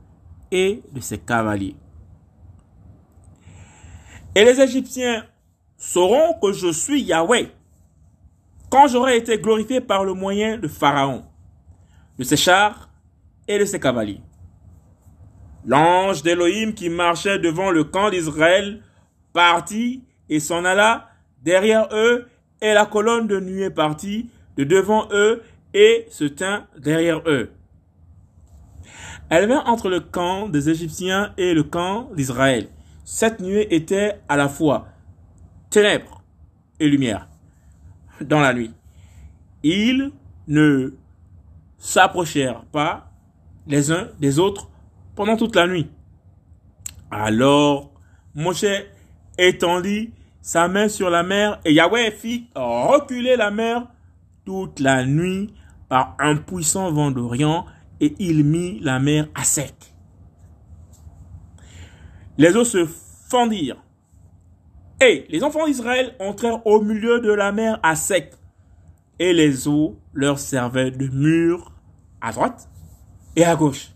et 0.51 0.82
de 0.91 0.99
ses 1.01 1.18
cavaliers. 1.18 1.76
Et 4.36 4.45
les 4.45 4.59
Égyptiens 4.62 5.26
sauront 5.78 6.39
que 6.41 6.53
je 6.53 6.72
suis 6.72 7.01
Yahweh 7.01 7.51
quand 8.70 8.88
j'aurai 8.88 9.18
été 9.18 9.38
glorifié 9.38 9.82
par 9.82 10.05
le 10.05 10.14
moyen 10.14 10.57
de 10.57 10.68
Pharaon, 10.70 11.24
de 12.18 12.24
ses 12.24 12.38
chars 12.38 12.89
et 13.47 13.59
de 13.59 13.66
ses 13.66 13.80
cavaliers. 13.80 14.22
L'ange 15.66 16.24
d'Élohim 16.24 16.74
qui 16.74 16.89
marchait 16.89 17.39
devant 17.39 17.72
le 17.72 17.84
camp 17.84 18.09
d'Israël 18.09 18.82
partit 19.34 20.03
et 20.30 20.39
s'en 20.39 20.66
alla 20.66 21.09
derrière 21.43 21.88
eux, 21.93 22.28
et 22.62 22.74
la 22.74 22.86
colonne 22.86 23.28
de 23.28 23.39
nuée 23.39 23.70
partit 23.70 24.30
de 24.57 24.64
devant 24.64 25.07
eux 25.12 25.41
et 25.74 26.05
se 26.09 26.26
tint 26.26 26.66
derrière 26.78 27.22
eux. 27.28 27.51
Elle 29.30 29.47
vint 29.47 29.64
entre 29.66 29.89
le 29.89 29.99
camp 29.99 30.49
des 30.49 30.70
Égyptiens 30.70 31.34
et 31.38 31.53
le 31.53 31.64
camp 31.64 32.09
d'Israël. 32.16 32.68
Cette 33.05 33.39
nuée 33.39 33.74
était 33.74 34.20
à 34.28 34.38
la 34.38 34.49
fois 34.49 34.88
ténèbres 35.70 36.22
et 36.80 36.88
lumière 36.88 37.28
dans 38.20 38.39
la 38.39 38.53
nuit. 38.53 38.74
Ils 39.64 40.12
ne 40.47 40.93
s'approchèrent 41.78 42.66
pas 42.66 43.12
les 43.68 43.91
uns 43.91 44.09
des 44.20 44.38
autres 44.38 44.70
pendant 45.16 45.38
toute 45.38 45.55
la 45.55 45.68
nuit. 45.68 45.89
Alors 47.09 47.91
Moshe 48.36 48.66
étendit 49.38 50.14
sa 50.41 50.68
main 50.68 50.89
sur 50.89 51.09
la 51.09 51.24
mer 51.24 51.59
et 51.66 51.74
Yahweh 51.74 52.12
fit 52.12 52.49
reculer 52.55 53.36
la 53.36 53.51
mer 53.51 53.88
toute 54.45 54.80
la 54.80 55.05
nuit 55.05 55.53
par 55.89 56.16
un 56.20 56.36
puissant 56.36 56.91
vent 56.91 57.12
d'Orient 57.12 57.66
et 57.99 58.16
il 58.20 58.43
mit 58.43 58.80
la 58.80 58.99
mer 58.99 59.28
à 59.36 59.43
sec. 59.43 59.76
Les 62.38 62.55
eaux 62.55 62.64
se 62.64 62.88
fendirent 63.30 63.84
et 65.01 65.26
les 65.30 65.43
enfants 65.43 65.66
d'Israël 65.66 66.16
entrèrent 66.20 66.66
au 66.66 66.82
milieu 66.82 67.20
de 67.20 67.32
la 67.32 67.51
mer 67.51 67.80
à 67.84 67.95
sec 67.95 68.34
et 69.20 69.34
les 69.34 69.68
eaux 69.68 69.99
leur 70.14 70.39
servaient 70.39 70.91
de 70.91 71.07
mur 71.07 71.72
à 72.22 72.32
droite 72.32 72.70
et 73.36 73.43
à 73.43 73.55
gauche. 73.55 73.91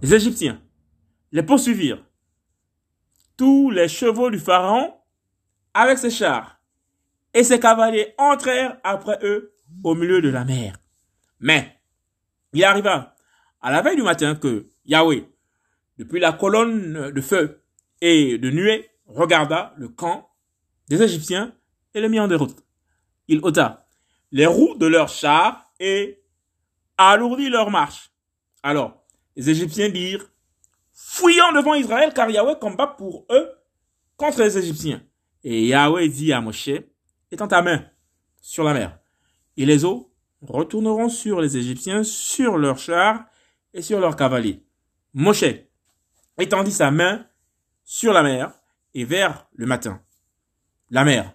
Les 0.00 0.14
Égyptiens 0.14 0.62
les 1.32 1.42
poursuivirent. 1.42 2.04
Tous 3.36 3.70
les 3.70 3.88
chevaux 3.88 4.30
du 4.30 4.38
Pharaon 4.38 4.94
avec 5.74 5.98
ses 5.98 6.10
chars 6.10 6.60
et 7.34 7.42
ses 7.42 7.60
cavaliers 7.60 8.14
entrèrent 8.16 8.78
après 8.84 9.18
eux 9.22 9.54
au 9.82 9.94
milieu 9.94 10.22
de 10.22 10.28
la 10.28 10.44
mer. 10.44 10.78
Mais 11.40 11.80
il 12.52 12.64
arriva 12.64 13.16
à 13.60 13.72
la 13.72 13.82
veille 13.82 13.96
du 13.96 14.02
matin 14.02 14.34
que 14.36 14.68
Yahweh, 14.86 15.28
depuis 15.98 16.20
la 16.20 16.32
colonne 16.32 17.10
de 17.10 17.20
feu 17.20 17.64
et 18.00 18.38
de 18.38 18.50
nuée, 18.50 18.88
regarda 19.06 19.74
le 19.76 19.88
camp 19.88 20.30
des 20.88 21.02
Égyptiens 21.02 21.54
et 21.92 22.00
le 22.00 22.08
mit 22.08 22.20
en 22.20 22.28
déroute. 22.28 22.64
Il 23.26 23.40
ôta 23.42 23.88
les 24.30 24.46
roues 24.46 24.76
de 24.76 24.86
leurs 24.86 25.08
chars 25.08 25.72
et 25.80 26.22
alourdit 26.96 27.48
leur 27.48 27.70
marche. 27.70 28.10
Alors, 28.62 29.06
les 29.38 29.50
Égyptiens 29.50 29.88
dirent, 29.88 30.28
fuyons 30.92 31.52
devant 31.52 31.74
Israël 31.74 32.12
car 32.12 32.28
Yahweh 32.28 32.58
combat 32.60 32.88
pour 32.88 33.24
eux 33.30 33.48
contre 34.16 34.42
les 34.42 34.58
Égyptiens. 34.58 35.00
Et 35.44 35.68
Yahweh 35.68 36.08
dit 36.08 36.32
à 36.32 36.40
Moshe, 36.40 36.70
étends 37.30 37.46
ta 37.46 37.62
main 37.62 37.84
sur 38.42 38.64
la 38.64 38.74
mer, 38.74 38.98
et 39.56 39.64
les 39.64 39.84
eaux 39.84 40.12
retourneront 40.42 41.08
sur 41.08 41.40
les 41.40 41.56
Égyptiens, 41.56 42.02
sur 42.02 42.58
leurs 42.58 42.78
chars 42.78 43.26
et 43.72 43.80
sur 43.80 44.00
leurs 44.00 44.16
cavaliers. 44.16 44.66
Moshe 45.14 45.44
étendit 46.36 46.72
sa 46.72 46.90
main 46.90 47.24
sur 47.84 48.12
la 48.12 48.24
mer, 48.24 48.52
et 48.92 49.04
vers 49.04 49.46
le 49.54 49.66
matin, 49.66 50.02
la 50.90 51.04
mer 51.04 51.32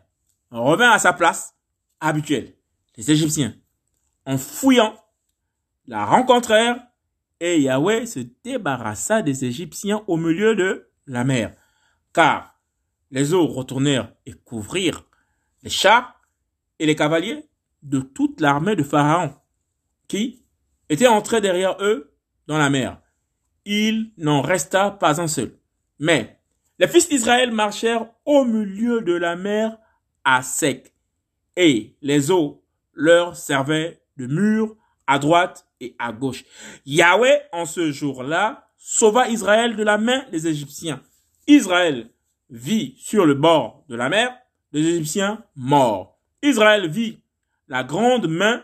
revint 0.52 0.92
à 0.92 1.00
sa 1.00 1.14
place 1.14 1.56
habituelle. 2.02 2.54
Les 2.98 3.12
Égyptiens, 3.12 3.56
en 4.26 4.38
fouillant, 4.38 4.94
la 5.88 6.06
rencontrèrent 6.06 6.86
et 7.40 7.62
Yahweh 7.62 8.06
se 8.06 8.20
débarrassa 8.44 9.22
des 9.22 9.46
Égyptiens 9.46 10.04
au 10.08 10.18
milieu 10.18 10.56
de 10.56 10.90
la 11.08 11.24
mer, 11.24 11.54
car 12.14 12.60
les 13.12 13.34
eaux 13.34 13.48
retournèrent 13.48 14.14
et 14.26 14.34
couvrirent 14.34 15.06
les 15.64 15.70
chars 15.70 16.22
et 16.80 16.86
les 16.86 16.96
cavaliers 16.96 17.46
de 17.82 18.00
toute 18.00 18.42
l'armée 18.42 18.76
de 18.76 18.84
Pharaon, 18.84 19.36
qui 20.08 20.44
était 20.90 21.08
entrée 21.08 21.42
derrière 21.42 21.78
eux 21.82 22.14
dans 22.48 22.58
la 22.58 22.70
mer. 22.70 23.02
Il 23.66 24.12
n'en 24.18 24.42
resta 24.42 24.92
pas 24.92 25.22
un 25.22 25.28
seul. 25.28 25.58
Mais 26.00 26.40
les 26.80 26.88
fils 26.88 27.08
d'Israël 27.08 27.52
marchèrent 27.52 28.08
au 28.26 28.46
milieu 28.46 29.02
de 29.02 29.14
la 29.14 29.36
mer 29.36 29.78
à 30.24 30.42
sec, 30.42 30.94
et 31.56 31.96
les 32.02 32.32
eaux 32.32 32.64
leur 32.94 33.36
servaient 33.36 34.02
de 34.18 34.28
mur 34.28 34.76
à 35.08 35.20
droite 35.20 35.68
à 36.00 36.12
gauche. 36.12 36.44
Yahweh, 36.86 37.42
en 37.52 37.66
ce 37.66 37.92
jour-là, 37.92 38.70
sauva 38.78 39.30
Israël 39.30 39.76
de 39.76 39.84
la 39.84 39.98
main 39.98 40.26
des 40.32 40.48
Égyptiens. 40.48 41.02
Israël 41.48 42.10
vit 42.50 42.96
sur 42.98 43.26
le 43.26 43.34
bord 43.34 43.84
de 43.90 43.96
la 43.96 44.10
mer 44.10 44.36
les 44.72 44.86
Égyptiens 44.88 45.44
morts. 45.56 46.20
Israël 46.42 46.90
vit 46.90 47.20
la 47.68 47.84
grande 47.84 48.28
main 48.28 48.64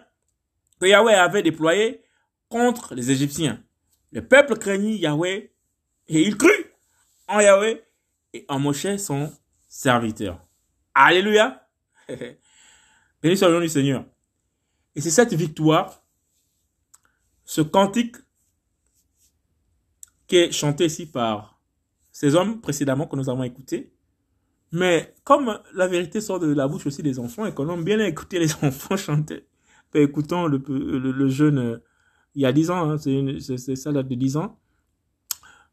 que 0.79 0.85
Yahweh 0.85 1.13
avait 1.13 1.43
déployée 1.43 2.01
contre 2.49 2.95
les 2.95 3.11
Égyptiens. 3.11 3.61
Le 4.11 4.25
peuple 4.25 4.57
craignit 4.57 4.99
Yahweh 4.99 5.51
et 6.07 6.21
il 6.21 6.35
crut 6.37 6.73
en 7.27 7.39
Yahweh 7.39 7.83
et 8.33 8.45
en 8.49 8.59
Moshe 8.59 8.97
son 8.97 9.31
serviteur. 9.67 10.45
Alléluia. 10.93 11.67
Béni 13.21 13.37
soit 13.37 13.49
le 13.49 13.55
nom 13.55 13.61
du 13.61 13.69
Seigneur. 13.69 14.05
Et 14.95 15.01
c'est 15.01 15.11
cette 15.11 15.33
victoire, 15.33 16.03
ce 17.49 17.61
cantique 17.61 18.15
qui 20.27 20.35
est 20.35 20.51
chanté 20.51 20.85
ici 20.85 21.07
par 21.07 21.59
ces 22.11 22.35
hommes 22.35 22.61
précédemment 22.61 23.07
que 23.07 23.15
nous 23.15 23.27
avons 23.27 23.41
écouté. 23.41 23.91
Mais 24.71 25.15
comme 25.23 25.59
la 25.73 25.87
vérité 25.87 26.21
sort 26.21 26.39
de 26.39 26.53
la 26.53 26.67
bouche 26.67 26.85
aussi 26.85 27.01
des 27.01 27.17
enfants 27.17 27.47
et 27.47 27.53
qu'on 27.55 27.67
aime 27.73 27.83
bien 27.83 27.99
écouter 28.05 28.37
les 28.37 28.53
enfants 28.63 28.97
chanter, 28.97 29.47
ben, 29.91 30.03
écoutons 30.03 30.45
le, 30.45 30.59
le, 30.67 31.29
jeune 31.29 31.57
euh, 31.57 31.77
il 32.35 32.43
y 32.43 32.45
a 32.45 32.51
10 32.51 32.69
ans, 32.69 32.91
hein, 32.91 32.97
c'est 32.99 33.75
ça 33.75 33.91
date 33.91 34.07
de 34.07 34.13
10 34.13 34.37
ans. 34.37 34.59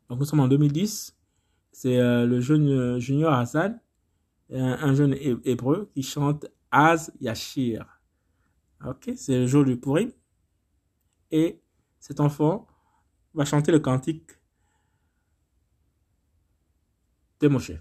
Donc 0.09 0.21
nous 0.21 0.25
sommes 0.25 0.41
en 0.41 0.49
2010. 0.49 1.15
C'est 1.73 1.99
euh, 1.99 2.25
le 2.25 2.41
jeune 2.41 2.71
euh, 2.71 2.99
Junior 2.99 3.35
Hassan, 3.35 3.79
un, 4.51 4.95
jeune 4.95 5.15
hébreu 5.45 5.91
qui 5.93 6.03
chante 6.03 6.47
Az 6.71 7.13
Yashir. 7.21 8.01
Ok, 8.83 9.13
c'est 9.15 9.41
le 9.41 9.47
jour 9.47 9.63
du 9.63 9.77
Purim. 9.77 10.11
Et 11.31 11.61
cet 12.01 12.21
enfant 12.21 12.67
va 13.35 13.45
chanter 13.45 13.73
le 13.73 13.81
cantique 13.81 14.31
de 17.41 17.49
Moshe. 17.49 17.73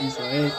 Isso 0.00 0.22
aí. 0.22 0.52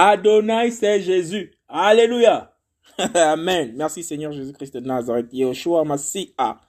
Adonai, 0.00 0.70
c'est 0.70 1.00
Jésus. 1.00 1.50
Alléluia. 1.66 2.56
Amen. 3.16 3.74
Merci 3.74 4.04
Seigneur 4.04 4.30
Jésus-Christ 4.30 4.74
de 4.74 4.80
Nazareth. 4.86 5.32
Yeshua 5.32 5.84
Mashiach. 5.84 6.60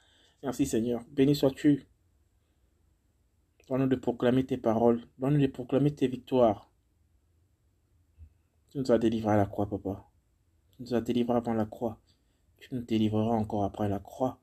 Merci 0.42 0.66
Seigneur. 0.66 1.04
Béni 1.12 1.36
sois-tu. 1.36 1.88
Donne-nous 3.68 3.86
de 3.86 3.96
proclamer 3.96 4.48
tes 4.48 4.58
paroles. 4.58 5.04
Donne-nous 5.20 5.42
de 5.42 5.46
proclamer 5.46 5.94
tes 5.94 6.08
victoires. 6.08 6.72
Tu 8.72 8.80
nous 8.80 8.92
as 8.92 8.98
délivrés 8.98 9.34
à 9.34 9.38
la 9.38 9.46
croix, 9.46 9.70
papa. 9.70 10.10
Tu 10.72 10.82
nous 10.82 10.96
as 10.96 11.02
délivrés 11.02 11.38
avant 11.38 11.54
la 11.54 11.68
croix. 11.68 12.00
Tu 12.58 12.74
nous 12.74 12.82
délivreras 12.82 13.36
encore 13.36 13.64
après 13.64 13.90
la 13.90 14.00
croix. 14.00 14.40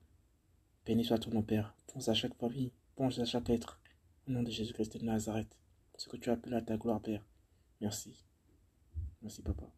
Béni 0.85 1.05
soit 1.05 1.19
ton 1.19 1.33
nom, 1.33 1.43
Père. 1.43 1.75
Pense 1.93 2.09
à 2.09 2.15
chaque 2.15 2.37
famille. 2.37 2.71
Pense 2.95 3.19
à 3.19 3.25
chaque 3.25 3.51
être. 3.51 3.81
Au 4.29 4.31
nom 4.31 4.45
de 4.45 4.51
Jésus-Christ 4.53 4.97
de 5.01 5.05
Nazareth. 5.05 5.59
Ce 5.97 6.09
que 6.09 6.17
tu 6.17 6.31
appelles 6.31 6.55
à 6.55 6.63
ta 6.63 6.77
gloire, 6.77 7.01
Père. 7.01 7.25
Merci. 7.81 8.26
Merci, 9.27 9.43
papa. 9.43 9.77